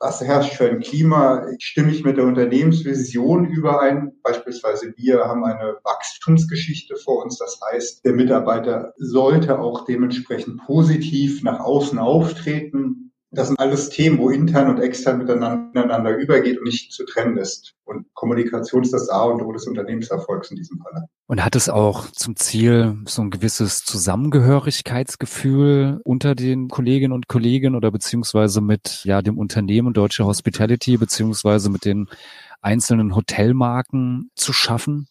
was 0.00 0.20
herrscht 0.20 0.54
für 0.54 0.70
ein 0.70 0.80
Klima? 0.80 1.46
Stimme 1.58 1.90
ich 1.90 2.04
mit 2.04 2.16
der 2.16 2.24
Unternehmensvision 2.24 3.46
überein? 3.46 4.12
Beispielsweise 4.22 4.94
wir 4.96 5.24
haben 5.24 5.44
eine 5.44 5.76
Wachstumsgeschichte 5.82 6.96
vor 6.96 7.24
uns. 7.24 7.38
Das 7.38 7.58
heißt, 7.72 8.04
der 8.04 8.12
Mitarbeiter 8.12 8.94
sollte 8.96 9.58
auch 9.58 9.84
dementsprechend 9.84 10.60
positiv 10.64 11.42
nach 11.42 11.60
außen 11.60 11.98
auftreten. 11.98 13.07
Das 13.30 13.48
sind 13.48 13.60
alles 13.60 13.90
Themen, 13.90 14.16
wo 14.18 14.30
intern 14.30 14.70
und 14.70 14.80
extern 14.80 15.18
miteinander 15.18 16.16
übergeht 16.16 16.56
und 16.58 16.64
nicht 16.64 16.92
zu 16.92 17.04
trennen 17.04 17.36
ist. 17.36 17.74
Und 17.84 18.06
Kommunikation 18.14 18.82
ist 18.82 18.94
das 18.94 19.10
A 19.10 19.24
und 19.24 19.42
O 19.42 19.52
des 19.52 19.66
Unternehmenserfolgs 19.66 20.50
in 20.50 20.56
diesem 20.56 20.78
Falle. 20.78 21.04
Und 21.26 21.44
hat 21.44 21.54
es 21.54 21.68
auch 21.68 22.10
zum 22.10 22.36
Ziel, 22.36 22.96
so 23.06 23.20
ein 23.20 23.28
gewisses 23.30 23.84
Zusammengehörigkeitsgefühl 23.84 26.00
unter 26.04 26.34
den 26.34 26.68
Kolleginnen 26.68 27.12
und 27.12 27.28
Kollegen 27.28 27.74
oder 27.74 27.90
beziehungsweise 27.90 28.62
mit 28.62 29.04
ja 29.04 29.20
dem 29.20 29.36
Unternehmen 29.36 29.92
Deutsche 29.92 30.24
Hospitality 30.24 30.96
beziehungsweise 30.96 31.68
mit 31.68 31.84
den 31.84 32.08
einzelnen 32.62 33.14
Hotelmarken 33.14 34.30
zu 34.36 34.54
schaffen? 34.54 35.06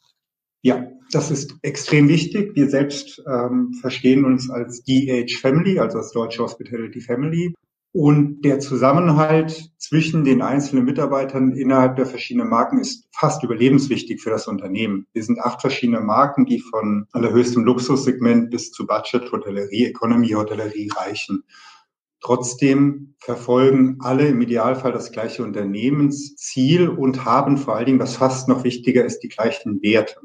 Ja, 0.64 0.88
das 1.12 1.30
ist 1.30 1.54
extrem 1.62 2.10
wichtig. 2.10 2.56
Wir 2.56 2.68
selbst 2.68 3.22
ähm, 3.32 3.74
verstehen 3.80 4.26
uns 4.26 4.50
als 4.50 4.82
DH 4.84 5.38
Family, 5.40 5.78
also 5.80 6.00
als 6.00 6.12
Deutsche 6.12 6.42
Hospitality 6.42 7.00
Family. 7.00 7.54
Und 7.94 8.42
der 8.42 8.60
Zusammenhalt 8.60 9.72
zwischen 9.78 10.24
den 10.24 10.42
einzelnen 10.42 10.86
Mitarbeitern 10.86 11.54
innerhalb 11.54 11.96
der 11.96 12.06
verschiedenen 12.06 12.50
Marken 12.50 12.80
ist 12.80 13.08
fast 13.12 13.44
überlebenswichtig 13.44 14.22
für 14.22 14.30
das 14.30 14.48
Unternehmen. 14.48 15.08
Wir 15.14 15.24
sind 15.24 15.40
acht 15.40 15.62
verschiedene 15.62 16.02
Marken, 16.02 16.46
die 16.46 16.60
von 16.60 17.08
allerhöchstem 17.12 17.64
Luxussegment 17.64 18.52
bis 18.52 18.72
zu 18.72 18.86
Budget-Hotellerie, 18.86 19.86
Economy-Hotellerie 19.86 20.90
reichen. 20.96 21.44
Trotzdem 22.20 23.16
verfolgen 23.20 23.98
alle 24.00 24.28
im 24.28 24.42
Idealfall 24.42 24.92
das 24.92 25.12
gleiche 25.12 25.44
Unternehmensziel 25.44 26.90
und 26.90 27.26
haben 27.26 27.58
vor 27.58 27.76
allen 27.76 27.86
Dingen, 27.86 28.00
was 28.00 28.18
fast 28.18 28.48
noch 28.48 28.64
wichtiger 28.64 29.06
ist, 29.06 29.20
die 29.20 29.30
gleichen 29.30 29.82
Werte. 29.82 30.20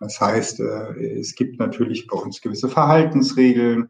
Das 0.00 0.20
heißt, 0.20 0.60
äh, 0.60 1.18
es 1.18 1.34
gibt 1.34 1.58
natürlich 1.58 2.06
bei 2.06 2.16
uns 2.16 2.40
gewisse 2.40 2.68
Verhaltensregeln. 2.68 3.88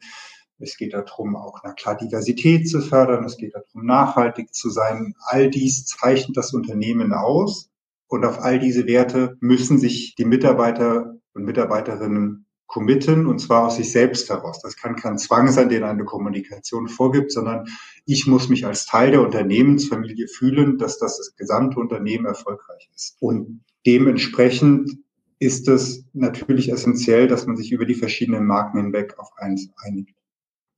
Es 0.59 0.77
geht 0.77 0.95
darum, 0.95 1.37
auch 1.37 1.61
na 1.65 1.73
klar 1.73 1.97
Diversität 1.97 2.69
zu 2.69 2.81
fördern. 2.81 3.25
Es 3.25 3.37
geht 3.37 3.55
darum, 3.55 3.87
nachhaltig 3.87 4.55
zu 4.55 4.71
sein. 4.71 5.15
All 5.27 5.51
dies 5.51 5.87
zeichnet 5.87 6.37
das 6.37 6.53
Unternehmen 6.53 7.13
aus. 7.13 7.71
Und 8.07 8.25
auf 8.25 8.41
all 8.41 8.59
diese 8.59 8.87
Werte 8.87 9.37
müssen 9.41 9.79
sich 9.79 10.15
die 10.15 10.25
Mitarbeiter 10.25 11.17
und 11.33 11.45
Mitarbeiterinnen 11.45 12.47
committen, 12.67 13.27
und 13.27 13.41
zwar 13.41 13.67
aus 13.67 13.77
sich 13.77 13.93
selbst 13.93 14.29
heraus. 14.31 14.61
Das 14.63 14.77
kann 14.77 14.97
kein 14.97 15.19
Zwang 15.19 15.49
sein, 15.51 15.69
den 15.69 15.85
eine 15.85 16.05
Kommunikation 16.05 16.89
vorgibt, 16.89 17.33
sondern 17.33 17.67
ich 18.05 18.27
muss 18.27 18.49
mich 18.49 18.67
als 18.67 18.87
Teil 18.87 19.11
der 19.11 19.23
Unternehmensfamilie 19.23 20.29
fühlen, 20.29 20.79
dass 20.79 20.99
das, 20.99 21.19
das 21.19 21.37
gesamte 21.37 21.79
Unternehmen 21.79 22.27
erfolgreich 22.27 22.89
ist. 22.95 23.17
Und 23.21 23.65
dementsprechend 23.87 24.99
ist 25.39 25.69
es 25.69 26.05
natürlich 26.13 26.73
essentiell, 26.73 27.29
dass 27.29 27.47
man 27.47 27.57
sich 27.57 27.71
über 27.71 27.85
die 27.85 27.95
verschiedenen 27.95 28.47
Marken 28.47 28.79
hinweg 28.79 29.19
auf 29.19 29.31
eins 29.37 29.69
einigt. 29.77 30.15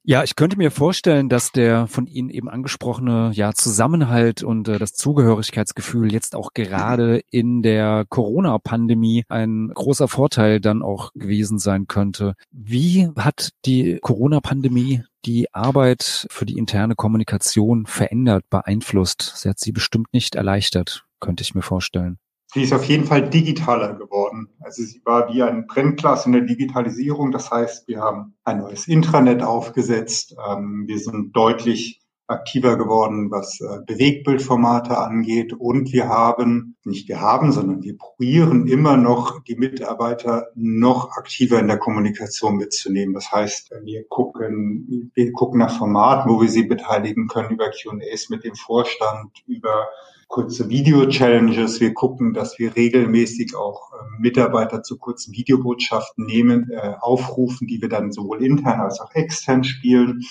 Ja, 0.09 0.23
ich 0.23 0.37
könnte 0.37 0.57
mir 0.57 0.71
vorstellen, 0.71 1.29
dass 1.29 1.51
der 1.51 1.89
von 1.89 2.07
Ihnen 2.07 2.31
eben 2.31 2.49
angesprochene 2.49 3.33
ja, 3.35 3.53
Zusammenhalt 3.55 4.45
und 4.45 4.69
äh, 4.69 4.79
das 4.79 4.93
Zugehörigkeitsgefühl 4.93 6.13
jetzt 6.13 6.37
auch 6.37 6.53
gerade 6.55 7.25
in 7.33 7.61
der 7.61 8.05
Corona-Pandemie 8.09 9.25
ein 9.29 9.73
großer 9.75 10.07
Vorteil 10.07 10.61
dann 10.61 10.85
auch 10.85 11.11
gewesen 11.15 11.59
sein 11.59 11.89
könnte. 11.89 12.35
Wie 12.53 13.09
hat 13.17 13.51
die 13.65 13.99
Corona-Pandemie 14.01 15.03
die 15.25 15.53
Arbeit 15.53 16.29
für 16.31 16.47
die 16.47 16.57
interne 16.57 16.95
Kommunikation 16.95 17.85
verändert, 17.87 18.45
beeinflusst? 18.49 19.33
Sie 19.39 19.49
hat 19.49 19.59
sie 19.59 19.73
bestimmt 19.73 20.13
nicht 20.13 20.37
erleichtert, 20.37 21.05
könnte 21.19 21.43
ich 21.43 21.57
mir 21.57 21.63
vorstellen. 21.63 22.19
Sie 22.57 22.63
ist 22.63 22.73
auf 22.73 22.85
jeden 22.85 23.05
Fall 23.05 23.29
digitaler 23.29 23.93
geworden. 23.93 24.49
Also 24.61 24.83
sie 24.83 25.03
war 25.05 25.31
wie 25.31 25.43
ein 25.43 25.67
Brennglas 25.67 26.25
in 26.25 26.33
der 26.33 26.41
Digitalisierung. 26.41 27.31
Das 27.31 27.51
heißt, 27.51 27.87
wir 27.87 28.01
haben 28.01 28.35
ein 28.45 28.61
neues 28.61 28.89
Intranet 28.89 29.43
aufgesetzt. 29.43 30.35
Ähm, 30.49 30.85
wir 30.87 30.99
sind 30.99 31.37
deutlich 31.37 32.01
aktiver 32.27 32.79
geworden, 32.79 33.31
was 33.31 33.61
äh, 33.61 33.85
Bewegtbildformate 33.87 34.97
angeht. 34.97 35.53
Und 35.53 35.93
wir 35.93 36.09
haben, 36.09 36.79
nicht 36.83 37.11
wir 37.11 37.21
haben, 37.21 37.53
sondern 37.53 37.83
wir 37.83 37.99
probieren 37.99 38.67
immer 38.69 38.97
noch, 38.97 39.43
die 39.43 39.57
Mitarbeiter 39.57 40.47
noch 40.55 41.11
aktiver 41.11 41.59
in 41.59 41.69
der 41.69 41.77
Kommunikation 41.77 42.57
mitzunehmen. 42.57 43.13
Das 43.13 43.31
heißt, 43.31 43.71
wir 43.83 44.05
gucken, 44.09 45.11
wir 45.13 45.33
gucken 45.33 45.59
nach 45.59 45.77
Formaten, 45.77 46.33
wo 46.33 46.41
wir 46.41 46.49
sie 46.49 46.63
beteiligen 46.63 47.27
können, 47.29 47.51
über 47.51 47.69
Q&As 47.71 48.31
mit 48.31 48.45
dem 48.45 48.55
Vorstand, 48.55 49.43
über 49.47 49.89
kurze 50.29 50.69
Video-Challenges. 50.69 51.81
Wir 51.81 51.95
gucken, 51.95 52.35
dass 52.35 52.59
wir 52.59 52.77
regelmäßig 52.77 53.55
auch 53.55 53.93
äh, 53.93 53.97
Mitarbeiter 54.19 54.83
zu 54.83 54.99
kurzen 54.99 55.33
Videobotschaften 55.35 56.27
nehmen, 56.27 56.71
äh, 56.71 56.95
aufrufen, 57.01 57.67
die 57.67 57.81
wir 57.81 57.89
dann 57.89 58.13
sowohl 58.13 58.45
intern 58.45 58.81
als 58.81 59.01
auch 59.01 59.15
extern 59.15 59.65
spielen. 59.65 60.23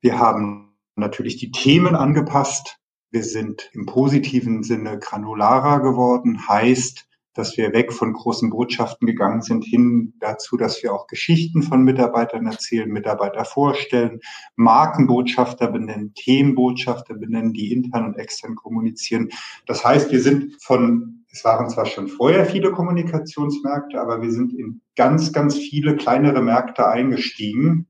Wir 0.00 0.18
haben 0.18 0.76
natürlich 0.96 1.36
die 1.36 1.50
Themen 1.50 1.94
angepasst. 1.94 2.78
Wir 3.10 3.22
sind 3.22 3.70
im 3.72 3.86
positiven 3.86 4.62
Sinne 4.62 4.98
granularer 4.98 5.80
geworden, 5.80 6.48
heißt, 6.48 7.08
dass 7.34 7.56
wir 7.56 7.72
weg 7.72 7.92
von 7.92 8.12
großen 8.12 8.50
Botschaften 8.50 9.06
gegangen 9.06 9.42
sind, 9.42 9.64
hin 9.64 10.14
dazu, 10.20 10.56
dass 10.56 10.82
wir 10.82 10.92
auch 10.92 11.06
Geschichten 11.06 11.62
von 11.62 11.82
Mitarbeitern 11.82 12.46
erzählen, 12.46 12.90
Mitarbeiter 12.90 13.44
vorstellen, 13.44 14.20
Markenbotschafter 14.56 15.68
benennen, 15.68 16.12
Themenbotschafter 16.14 17.14
benennen, 17.14 17.52
die 17.52 17.72
intern 17.72 18.06
und 18.06 18.18
extern 18.18 18.54
kommunizieren. 18.54 19.30
Das 19.66 19.84
heißt, 19.84 20.12
wir 20.12 20.20
sind 20.20 20.62
von, 20.62 21.24
es 21.30 21.44
waren 21.44 21.70
zwar 21.70 21.86
schon 21.86 22.08
vorher 22.08 22.44
viele 22.44 22.72
Kommunikationsmärkte, 22.72 24.00
aber 24.00 24.20
wir 24.20 24.30
sind 24.30 24.52
in 24.52 24.80
ganz, 24.96 25.32
ganz 25.32 25.56
viele 25.56 25.96
kleinere 25.96 26.42
Märkte 26.42 26.86
eingestiegen 26.86 27.86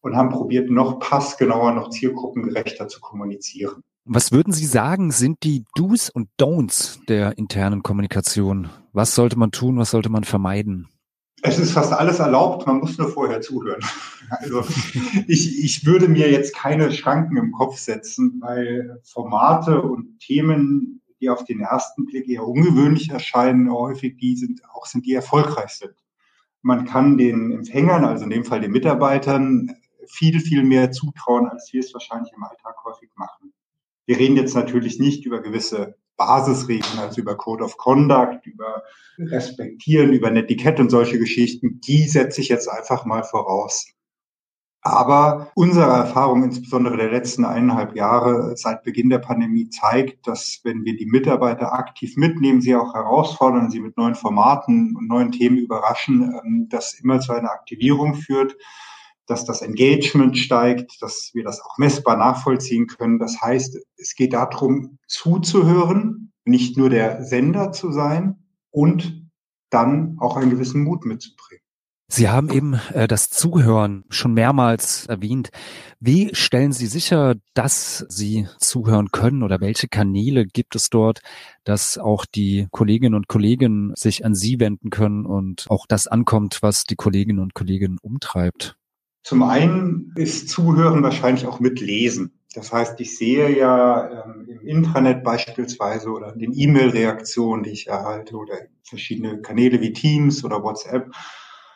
und 0.00 0.16
haben 0.16 0.30
probiert, 0.30 0.70
noch 0.70 0.98
passgenauer, 0.98 1.72
noch 1.72 1.90
zielgruppengerechter 1.90 2.88
zu 2.88 3.00
kommunizieren. 3.00 3.82
Was 4.04 4.32
würden 4.32 4.52
Sie 4.52 4.66
sagen, 4.66 5.12
sind 5.12 5.44
die 5.44 5.64
Do's 5.76 6.10
und 6.10 6.28
Don'ts 6.40 6.98
der 7.06 7.36
internen 7.38 7.82
Kommunikation? 7.82 8.70
Was 8.92 9.14
sollte 9.14 9.38
man 9.38 9.52
tun, 9.52 9.78
was 9.78 9.90
sollte 9.90 10.08
man 10.08 10.24
vermeiden? 10.24 10.88
Es 11.42 11.58
ist 11.58 11.72
fast 11.72 11.92
alles 11.92 12.18
erlaubt, 12.18 12.66
man 12.66 12.78
muss 12.78 12.98
nur 12.98 13.08
vorher 13.08 13.40
zuhören. 13.40 13.80
Also 14.28 14.62
ich, 15.26 15.64
ich 15.64 15.86
würde 15.86 16.06
mir 16.08 16.30
jetzt 16.30 16.54
keine 16.54 16.92
Schranken 16.92 17.36
im 17.36 17.52
Kopf 17.52 17.78
setzen, 17.78 18.40
weil 18.42 19.00
Formate 19.04 19.80
und 19.80 20.18
Themen, 20.18 21.00
die 21.20 21.30
auf 21.30 21.44
den 21.44 21.60
ersten 21.60 22.06
Blick 22.06 22.28
eher 22.28 22.46
ungewöhnlich 22.46 23.10
erscheinen, 23.10 23.72
häufig 23.72 24.18
die 24.18 24.36
sind 24.36 24.62
auch 24.74 24.86
sind 24.86 25.06
die 25.06 25.14
erfolgreich 25.14 25.70
sind. 25.70 25.94
Man 26.62 26.84
kann 26.84 27.16
den 27.16 27.52
Empfängern, 27.52 28.04
also 28.04 28.24
in 28.24 28.30
dem 28.30 28.44
Fall 28.44 28.60
den 28.60 28.72
Mitarbeitern, 28.72 29.74
viel, 30.06 30.40
viel 30.40 30.62
mehr 30.62 30.90
zutrauen, 30.90 31.48
als 31.48 31.72
wir 31.72 31.80
es 31.80 31.94
wahrscheinlich 31.94 32.32
im 32.34 32.42
Alltag 32.42 32.74
häufig 32.84 33.10
machen. 33.16 33.52
Wir 34.06 34.18
reden 34.18 34.36
jetzt 34.36 34.54
natürlich 34.54 34.98
nicht 34.98 35.24
über 35.24 35.40
gewisse 35.40 35.96
Basisregeln, 36.20 36.98
also 36.98 37.22
über 37.22 37.34
Code 37.34 37.64
of 37.64 37.78
Conduct, 37.78 38.46
über 38.46 38.82
Respektieren, 39.18 40.12
über 40.12 40.30
Netiquette 40.30 40.82
und 40.82 40.90
solche 40.90 41.18
Geschichten. 41.18 41.80
Die 41.80 42.06
setze 42.06 42.42
ich 42.42 42.50
jetzt 42.50 42.68
einfach 42.68 43.06
mal 43.06 43.24
voraus. 43.24 43.86
Aber 44.82 45.50
unsere 45.54 45.90
Erfahrung, 45.90 46.44
insbesondere 46.44 46.98
der 46.98 47.10
letzten 47.10 47.46
eineinhalb 47.46 47.96
Jahre 47.96 48.54
seit 48.56 48.82
Beginn 48.82 49.08
der 49.08 49.18
Pandemie, 49.18 49.70
zeigt, 49.70 50.26
dass 50.26 50.60
wenn 50.62 50.84
wir 50.84 50.94
die 50.94 51.06
Mitarbeiter 51.06 51.72
aktiv 51.72 52.18
mitnehmen, 52.18 52.60
sie 52.60 52.74
auch 52.74 52.94
herausfordern, 52.94 53.70
sie 53.70 53.80
mit 53.80 53.96
neuen 53.96 54.14
Formaten 54.14 54.94
und 54.96 55.08
neuen 55.08 55.32
Themen 55.32 55.56
überraschen, 55.56 56.38
ähm, 56.44 56.66
das 56.70 57.00
immer 57.00 57.20
zu 57.20 57.32
einer 57.32 57.50
Aktivierung 57.50 58.14
führt, 58.14 58.56
dass 59.30 59.44
das 59.44 59.62
Engagement 59.62 60.36
steigt, 60.36 61.00
dass 61.00 61.30
wir 61.32 61.44
das 61.44 61.60
auch 61.60 61.78
messbar 61.78 62.16
nachvollziehen 62.16 62.86
können. 62.86 63.18
Das 63.18 63.40
heißt, 63.40 63.78
es 63.96 64.14
geht 64.14 64.32
darum, 64.32 64.98
zuzuhören, 65.06 66.32
nicht 66.44 66.76
nur 66.76 66.90
der 66.90 67.22
Sender 67.24 67.72
zu 67.72 67.92
sein 67.92 68.44
und 68.70 69.30
dann 69.70 70.16
auch 70.18 70.36
einen 70.36 70.50
gewissen 70.50 70.82
Mut 70.82 71.04
mitzubringen. 71.04 71.60
Sie 72.12 72.28
haben 72.28 72.50
eben 72.50 72.74
äh, 72.92 73.06
das 73.06 73.30
Zuhören 73.30 74.02
schon 74.08 74.34
mehrmals 74.34 75.06
erwähnt. 75.06 75.50
Wie 76.00 76.34
stellen 76.34 76.72
Sie 76.72 76.88
sicher, 76.88 77.36
dass 77.54 78.04
Sie 78.08 78.48
zuhören 78.58 79.12
können 79.12 79.44
oder 79.44 79.60
welche 79.60 79.86
Kanäle 79.86 80.44
gibt 80.44 80.74
es 80.74 80.90
dort, 80.90 81.20
dass 81.62 81.98
auch 81.98 82.26
die 82.26 82.66
Kolleginnen 82.72 83.14
und 83.14 83.28
Kollegen 83.28 83.92
sich 83.94 84.24
an 84.24 84.34
Sie 84.34 84.58
wenden 84.58 84.90
können 84.90 85.24
und 85.24 85.66
auch 85.68 85.86
das 85.86 86.08
ankommt, 86.08 86.58
was 86.62 86.82
die 86.82 86.96
Kolleginnen 86.96 87.38
und 87.38 87.54
Kollegen 87.54 87.96
umtreibt? 88.02 88.74
Zum 89.22 89.42
einen 89.42 90.12
ist 90.16 90.48
Zuhören 90.48 91.02
wahrscheinlich 91.02 91.46
auch 91.46 91.60
mit 91.60 91.80
Lesen. 91.80 92.32
Das 92.54 92.72
heißt, 92.72 93.00
ich 93.00 93.16
sehe 93.16 93.56
ja 93.56 94.24
ähm, 94.24 94.48
im 94.48 94.66
Intranet 94.66 95.22
beispielsweise 95.22 96.10
oder 96.10 96.32
in 96.32 96.40
den 96.40 96.52
E-Mail-Reaktionen, 96.52 97.62
die 97.62 97.70
ich 97.70 97.86
erhalte 97.86 98.36
oder 98.36 98.54
verschiedene 98.82 99.40
Kanäle 99.40 99.80
wie 99.80 99.92
Teams 99.92 100.44
oder 100.44 100.62
WhatsApp, 100.62 101.12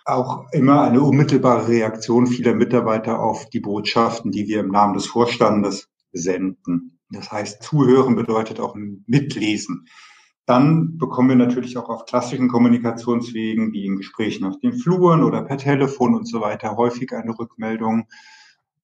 auch 0.05 0.47
immer 0.53 0.83
eine 0.83 1.01
unmittelbare 1.01 1.69
Reaktion 1.69 2.27
vieler 2.27 2.55
Mitarbeiter 2.55 3.21
auf 3.21 3.49
die 3.51 3.61
Botschaften, 3.61 4.33
die 4.33 4.49
wir 4.49 4.61
im 4.61 4.69
Namen 4.69 4.95
des 4.95 5.07
Vorstandes 5.07 5.89
senden. 6.13 6.99
Das 7.11 7.31
heißt, 7.31 7.63
zuhören 7.63 8.17
bedeutet 8.17 8.59
auch 8.59 8.75
mitlesen. 9.07 9.87
Dann 10.47 10.99
bekommen 10.99 11.31
wir 11.31 11.37
natürlich 11.37 11.77
auch 11.79 11.89
auf 11.89 12.05
klassischen 12.05 12.49
Kommunikationswegen, 12.49 13.73
wie 13.73 13.87
in 13.87 13.97
Gesprächen 13.97 14.45
auf 14.45 14.59
den 14.61 14.75
Fluren 14.75 15.23
oder 15.23 15.43
per 15.43 15.57
Telefon 15.57 16.15
und 16.15 16.27
so 16.27 16.41
weiter, 16.41 16.77
häufig 16.77 17.13
eine 17.13 17.39
Rückmeldung, 17.39 18.07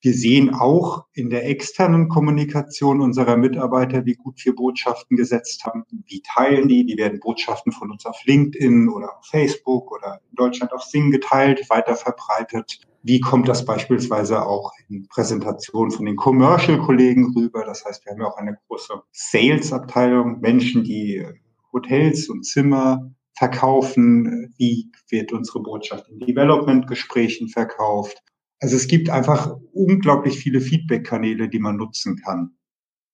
wir 0.03 0.15
sehen 0.15 0.55
auch 0.55 1.05
in 1.13 1.29
der 1.29 1.47
externen 1.47 2.09
Kommunikation 2.09 3.03
unserer 3.03 3.37
Mitarbeiter, 3.37 4.07
wie 4.07 4.15
gut 4.15 4.43
wir 4.45 4.55
Botschaften 4.55 5.15
gesetzt 5.15 5.65
haben. 5.67 5.85
Wie 6.07 6.23
teilen 6.23 6.69
die? 6.69 6.87
Die 6.87 6.97
werden 6.97 7.21
Botschaften 7.21 7.71
von 7.71 7.91
uns 7.91 8.07
auf 8.07 8.19
LinkedIn 8.25 8.89
oder 8.89 9.19
auf 9.19 9.27
Facebook 9.27 9.93
oder 9.93 10.21
in 10.31 10.37
Deutschland 10.37 10.73
auf 10.73 10.85
Sing 10.85 11.11
geteilt, 11.11 11.69
weiter 11.69 11.97
verbreitet. 11.97 12.81
Wie 13.03 13.21
kommt 13.21 13.47
das 13.47 13.67
beispielsweise 13.67 14.47
auch 14.47 14.73
in 14.89 15.07
Präsentationen 15.09 15.91
von 15.91 16.07
den 16.07 16.17
Commercial-Kollegen 16.17 17.35
rüber? 17.37 17.65
Das 17.67 17.85
heißt, 17.85 18.07
wir 18.07 18.13
haben 18.13 18.23
ja 18.23 18.29
auch 18.29 18.39
eine 18.39 18.57
große 18.69 19.03
Sales-Abteilung, 19.13 20.41
Menschen, 20.41 20.83
die 20.83 21.27
Hotels 21.73 22.29
und 22.29 22.45
Zimmer 22.45 23.11
verkaufen. 23.37 24.55
Wie 24.59 24.91
wird 25.09 25.33
unsere 25.33 25.63
Botschaft 25.63 26.09
in 26.09 26.21
Development-Gesprächen 26.21 27.49
verkauft? 27.49 28.23
Also 28.61 28.77
es 28.77 28.89
gibt 28.89 29.09
einfach 29.09 29.57
unglaublich 29.73 30.39
viele 30.39 30.61
Feedback-Kanäle, 30.61 31.49
die 31.49 31.59
man 31.59 31.77
nutzen 31.77 32.21
kann. 32.23 32.53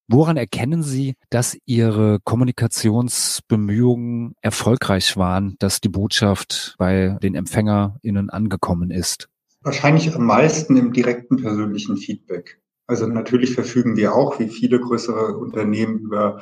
Woran 0.08 0.36
erkennen 0.36 0.84
Sie, 0.84 1.14
dass 1.30 1.58
Ihre 1.66 2.20
Kommunikationsbemühungen 2.22 4.36
erfolgreich 4.40 5.16
waren, 5.16 5.56
dass 5.58 5.80
die 5.80 5.88
Botschaft 5.88 6.76
bei 6.78 7.18
den 7.22 7.34
EmpfängerInnen 7.34 8.30
angekommen 8.30 8.92
ist? 8.92 9.28
Wahrscheinlich 9.62 10.14
am 10.14 10.24
meisten 10.24 10.76
im 10.76 10.92
direkten 10.92 11.38
persönlichen 11.38 11.96
Feedback. 11.96 12.60
Also 12.86 13.08
natürlich 13.08 13.54
verfügen 13.54 13.96
wir 13.96 14.14
auch, 14.14 14.38
wie 14.38 14.48
viele 14.48 14.78
größere 14.78 15.38
Unternehmen, 15.38 15.98
über 15.98 16.40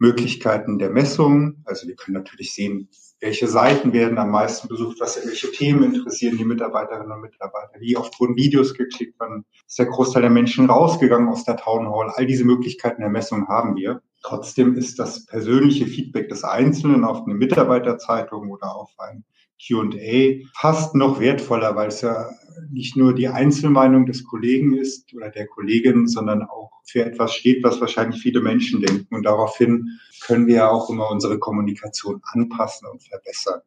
Möglichkeiten 0.00 0.78
der 0.78 0.90
Messung. 0.90 1.62
Also 1.64 1.86
wir 1.86 1.94
können 1.94 2.16
natürlich 2.16 2.52
sehen, 2.54 2.88
welche 3.20 3.46
Seiten 3.46 3.92
werden 3.92 4.18
am 4.18 4.30
meisten 4.30 4.66
besucht, 4.66 4.98
was 4.98 5.24
welche 5.24 5.52
Themen 5.52 5.94
interessieren 5.94 6.38
die 6.38 6.44
Mitarbeiterinnen 6.44 7.12
und 7.12 7.20
Mitarbeiter, 7.20 7.78
wie 7.78 7.96
oft 7.96 8.18
wurden 8.18 8.34
Videos 8.34 8.74
geklickt, 8.74 9.14
wann 9.18 9.44
ist 9.66 9.78
der 9.78 9.86
Großteil 9.86 10.22
der 10.22 10.30
Menschen 10.30 10.70
rausgegangen 10.70 11.28
aus 11.28 11.44
der 11.44 11.58
Town 11.58 11.88
Hall. 11.90 12.10
All 12.14 12.26
diese 12.26 12.44
Möglichkeiten 12.44 13.02
der 13.02 13.10
Messung 13.10 13.46
haben 13.46 13.76
wir. 13.76 14.02
Trotzdem 14.22 14.74
ist 14.74 14.98
das 14.98 15.26
persönliche 15.26 15.86
Feedback 15.86 16.28
des 16.30 16.44
Einzelnen 16.44 17.04
auf 17.04 17.24
eine 17.24 17.34
Mitarbeiterzeitung 17.34 18.50
oder 18.50 18.74
auf 18.74 18.90
ein 18.98 19.24
Q&A 19.66 20.46
fast 20.54 20.94
noch 20.94 21.20
wertvoller, 21.20 21.76
weil 21.76 21.88
es 21.88 22.00
ja 22.00 22.30
nicht 22.70 22.96
nur 22.96 23.14
die 23.14 23.28
Einzelmeinung 23.28 24.06
des 24.06 24.24
Kollegen 24.24 24.76
ist 24.76 25.12
oder 25.14 25.30
der 25.30 25.46
Kollegin, 25.46 26.06
sondern 26.06 26.42
auch 26.42 26.70
für 26.84 27.04
etwas 27.04 27.34
steht, 27.34 27.62
was 27.62 27.80
wahrscheinlich 27.80 28.20
viele 28.20 28.40
Menschen 28.40 28.80
denken. 28.80 29.14
Und 29.14 29.24
daraufhin 29.24 30.00
können 30.26 30.46
wir 30.46 30.56
ja 30.56 30.70
auch 30.70 30.90
immer 30.90 31.10
unsere 31.10 31.38
Kommunikation 31.38 32.20
anpassen 32.32 32.88
und 32.88 33.02
verbessern. 33.02 33.60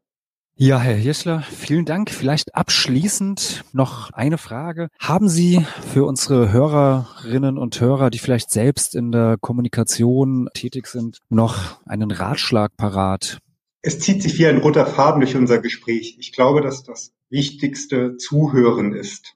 Ja, 0.55 0.79
Herr 0.79 0.95
Hirschler, 0.95 1.41
vielen 1.41 1.85
Dank. 1.85 2.11
Vielleicht 2.11 2.53
abschließend 2.53 3.63
noch 3.73 4.11
eine 4.11 4.37
Frage. 4.37 4.89
Haben 4.99 5.27
Sie 5.27 5.65
für 5.91 6.05
unsere 6.05 6.51
Hörerinnen 6.51 7.57
und 7.57 7.81
Hörer, 7.81 8.11
die 8.11 8.19
vielleicht 8.19 8.51
selbst 8.51 8.93
in 8.93 9.11
der 9.11 9.37
Kommunikation 9.41 10.49
tätig 10.53 10.85
sind, 10.85 11.17
noch 11.29 11.81
einen 11.87 12.11
Ratschlag 12.11 12.77
parat? 12.77 13.39
Es 13.85 13.99
zieht 13.99 14.23
sich 14.23 14.39
wie 14.39 14.47
ein 14.47 14.59
roter 14.59 14.85
Faden 14.85 15.19
durch 15.19 15.35
unser 15.35 15.59
Gespräch. 15.59 16.15
Ich 16.17 16.31
glaube, 16.31 16.61
dass 16.61 16.83
das 16.83 17.13
Wichtigste 17.29 18.15
Zuhören 18.15 18.93
ist. 18.93 19.35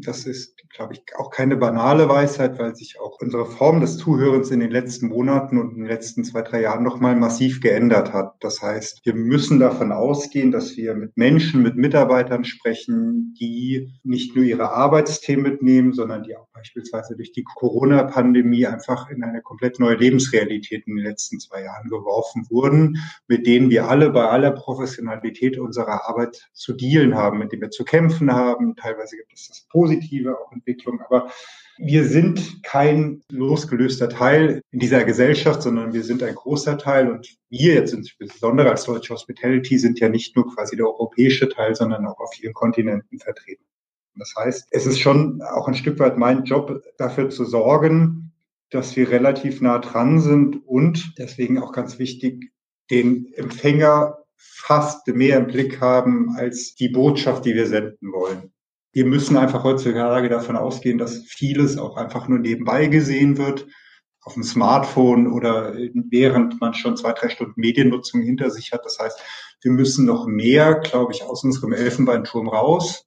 Das 0.00 0.26
ist, 0.26 0.56
glaube 0.70 0.94
ich, 0.94 1.04
auch 1.16 1.30
keine 1.30 1.56
banale 1.56 2.08
Weisheit, 2.08 2.58
weil 2.58 2.74
sich 2.74 2.98
auch 2.98 3.20
unsere 3.20 3.46
Form 3.46 3.80
des 3.80 3.96
Zuhörens 3.96 4.50
in 4.50 4.58
den 4.58 4.72
letzten 4.72 5.06
Monaten 5.06 5.56
und 5.56 5.70
in 5.70 5.78
den 5.78 5.86
letzten 5.86 6.24
zwei, 6.24 6.42
drei 6.42 6.62
Jahren 6.62 6.82
nochmal 6.82 7.14
massiv 7.14 7.60
geändert 7.60 8.12
hat. 8.12 8.34
Das 8.40 8.60
heißt, 8.60 9.06
wir 9.06 9.14
müssen 9.14 9.60
davon 9.60 9.92
ausgehen, 9.92 10.50
dass 10.50 10.76
wir 10.76 10.94
mit 10.96 11.16
Menschen, 11.16 11.62
mit 11.62 11.76
Mitarbeitern 11.76 12.44
sprechen, 12.44 13.34
die 13.38 13.92
nicht 14.02 14.34
nur 14.34 14.44
ihre 14.44 14.72
Arbeitsthemen 14.72 15.44
mitnehmen, 15.44 15.92
sondern 15.92 16.24
die 16.24 16.34
auch 16.34 16.48
beispielsweise 16.52 17.14
durch 17.14 17.30
die 17.30 17.44
Corona-Pandemie 17.44 18.66
einfach 18.66 19.10
in 19.10 19.22
eine 19.22 19.42
komplett 19.42 19.78
neue 19.78 19.94
Lebensrealität 19.94 20.88
in 20.88 20.96
den 20.96 21.04
letzten 21.04 21.38
zwei 21.38 21.62
Jahren 21.62 21.88
geworfen 21.88 22.46
wurden, 22.50 22.98
mit 23.28 23.46
denen 23.46 23.70
wir 23.70 23.88
alle 23.88 24.10
bei 24.10 24.28
aller 24.28 24.50
Professionalität 24.50 25.56
unserer 25.56 26.08
Arbeit 26.08 26.50
zu 26.52 26.72
dealen 26.72 27.14
haben, 27.14 27.38
mit 27.38 27.52
denen 27.52 27.62
wir 27.62 27.70
zu 27.70 27.84
kämpfen 27.84 28.32
haben. 28.32 28.74
Teilweise 28.74 29.16
gibt 29.16 29.32
es 29.32 29.51
das 29.52 29.66
Positive, 29.68 30.38
auch 30.38 30.52
Entwicklung. 30.52 31.00
Aber 31.00 31.28
wir 31.78 32.04
sind 32.04 32.62
kein 32.62 33.22
losgelöster 33.30 34.08
Teil 34.08 34.62
in 34.70 34.78
dieser 34.78 35.04
Gesellschaft, 35.04 35.62
sondern 35.62 35.92
wir 35.92 36.04
sind 36.04 36.22
ein 36.22 36.34
großer 36.34 36.78
Teil. 36.78 37.10
Und 37.10 37.36
wir 37.48 37.74
jetzt 37.74 37.92
insbesondere 37.92 38.70
als 38.70 38.84
Deutsche 38.84 39.14
Hospitality 39.14 39.78
sind 39.78 40.00
ja 40.00 40.08
nicht 40.08 40.36
nur 40.36 40.54
quasi 40.54 40.76
der 40.76 40.86
europäische 40.86 41.48
Teil, 41.48 41.74
sondern 41.74 42.06
auch 42.06 42.20
auf 42.20 42.34
vielen 42.34 42.54
Kontinenten 42.54 43.18
vertreten. 43.18 43.64
Das 44.16 44.34
heißt, 44.36 44.68
es 44.70 44.86
ist 44.86 45.00
schon 45.00 45.40
auch 45.42 45.68
ein 45.68 45.74
Stück 45.74 45.98
weit 45.98 46.18
mein 46.18 46.44
Job, 46.44 46.82
dafür 46.98 47.30
zu 47.30 47.44
sorgen, 47.44 48.32
dass 48.70 48.94
wir 48.96 49.10
relativ 49.10 49.60
nah 49.60 49.78
dran 49.78 50.20
sind 50.20 50.66
und 50.66 51.14
deswegen 51.18 51.58
auch 51.58 51.72
ganz 51.72 51.98
wichtig, 51.98 52.52
den 52.90 53.32
Empfänger 53.34 54.18
fast 54.36 55.06
mehr 55.08 55.38
im 55.38 55.46
Blick 55.46 55.80
haben 55.80 56.36
als 56.36 56.74
die 56.74 56.88
Botschaft, 56.88 57.44
die 57.44 57.54
wir 57.54 57.66
senden 57.66 58.12
wollen 58.12 58.51
wir 58.92 59.06
müssen 59.06 59.36
einfach 59.36 59.64
heutzutage 59.64 60.28
davon 60.28 60.56
ausgehen, 60.56 60.98
dass 60.98 61.24
vieles 61.24 61.78
auch 61.78 61.96
einfach 61.96 62.28
nur 62.28 62.38
nebenbei 62.38 62.86
gesehen 62.86 63.38
wird, 63.38 63.66
auf 64.22 64.34
dem 64.34 64.42
Smartphone 64.42 65.26
oder 65.26 65.74
während 65.74 66.60
man 66.60 66.74
schon 66.74 66.96
zwei, 66.96 67.12
drei 67.12 67.28
Stunden 67.28 67.60
Mediennutzung 67.60 68.22
hinter 68.22 68.50
sich 68.50 68.72
hat. 68.72 68.84
Das 68.84 68.98
heißt, 68.98 69.18
wir 69.62 69.72
müssen 69.72 70.04
noch 70.04 70.26
mehr, 70.26 70.76
glaube 70.76 71.12
ich, 71.12 71.24
aus 71.24 71.42
unserem 71.42 71.72
Elfenbeinturm 71.72 72.48
raus, 72.48 73.04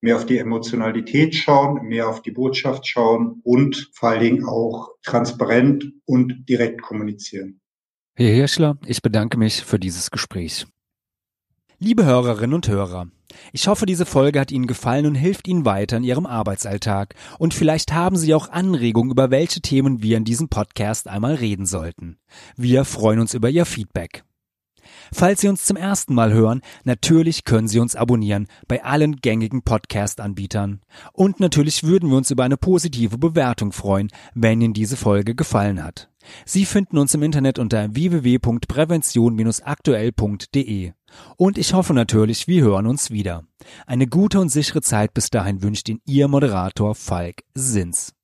mehr 0.00 0.16
auf 0.16 0.26
die 0.26 0.38
Emotionalität 0.38 1.34
schauen, 1.34 1.86
mehr 1.86 2.08
auf 2.08 2.22
die 2.22 2.30
Botschaft 2.30 2.86
schauen 2.86 3.40
und 3.42 3.90
vor 3.94 4.10
allen 4.10 4.20
Dingen 4.20 4.44
auch 4.44 4.90
transparent 5.02 5.92
und 6.04 6.48
direkt 6.48 6.82
kommunizieren. 6.82 7.60
Herr 8.14 8.28
Hirschler, 8.28 8.76
ich 8.84 9.00
bedanke 9.00 9.38
mich 9.38 9.64
für 9.64 9.78
dieses 9.78 10.10
Gespräch. 10.10 10.66
Liebe 11.78 12.04
Hörerinnen 12.04 12.54
und 12.54 12.68
Hörer, 12.68 13.08
ich 13.52 13.66
hoffe, 13.66 13.86
diese 13.86 14.06
Folge 14.06 14.40
hat 14.40 14.52
Ihnen 14.52 14.66
gefallen 14.66 15.06
und 15.06 15.14
hilft 15.14 15.48
Ihnen 15.48 15.64
weiter 15.64 15.96
in 15.96 16.04
Ihrem 16.04 16.26
Arbeitsalltag. 16.26 17.14
Und 17.38 17.54
vielleicht 17.54 17.92
haben 17.92 18.16
Sie 18.16 18.34
auch 18.34 18.48
Anregungen, 18.50 19.10
über 19.10 19.30
welche 19.30 19.60
Themen 19.60 20.02
wir 20.02 20.16
in 20.16 20.24
diesem 20.24 20.48
Podcast 20.48 21.08
einmal 21.08 21.34
reden 21.34 21.66
sollten. 21.66 22.18
Wir 22.56 22.84
freuen 22.84 23.20
uns 23.20 23.34
über 23.34 23.50
Ihr 23.50 23.66
Feedback. 23.66 24.24
Falls 25.12 25.40
Sie 25.40 25.48
uns 25.48 25.64
zum 25.64 25.76
ersten 25.76 26.14
Mal 26.14 26.32
hören, 26.32 26.62
natürlich 26.84 27.44
können 27.44 27.68
Sie 27.68 27.80
uns 27.80 27.96
abonnieren 27.96 28.46
bei 28.68 28.82
allen 28.84 29.16
gängigen 29.16 29.62
Podcast-Anbietern. 29.62 30.80
Und 31.12 31.40
natürlich 31.40 31.84
würden 31.84 32.10
wir 32.10 32.16
uns 32.16 32.30
über 32.30 32.44
eine 32.44 32.56
positive 32.56 33.18
Bewertung 33.18 33.72
freuen, 33.72 34.08
wenn 34.34 34.60
Ihnen 34.60 34.74
diese 34.74 34.96
Folge 34.96 35.34
gefallen 35.34 35.82
hat. 35.82 36.11
Sie 36.44 36.64
finden 36.64 36.98
uns 36.98 37.14
im 37.14 37.22
Internet 37.22 37.58
unter 37.58 37.94
www.prävention-aktuell.de. 37.94 40.92
Und 41.36 41.58
ich 41.58 41.74
hoffe 41.74 41.92
natürlich, 41.94 42.48
wir 42.48 42.62
hören 42.62 42.86
uns 42.86 43.10
wieder. 43.10 43.44
Eine 43.86 44.06
gute 44.06 44.40
und 44.40 44.48
sichere 44.48 44.82
Zeit 44.82 45.14
bis 45.14 45.30
dahin 45.30 45.62
wünscht 45.62 45.88
Ihnen 45.88 46.00
Ihr 46.06 46.28
Moderator 46.28 46.94
Falk 46.94 47.42
Sins. 47.54 48.14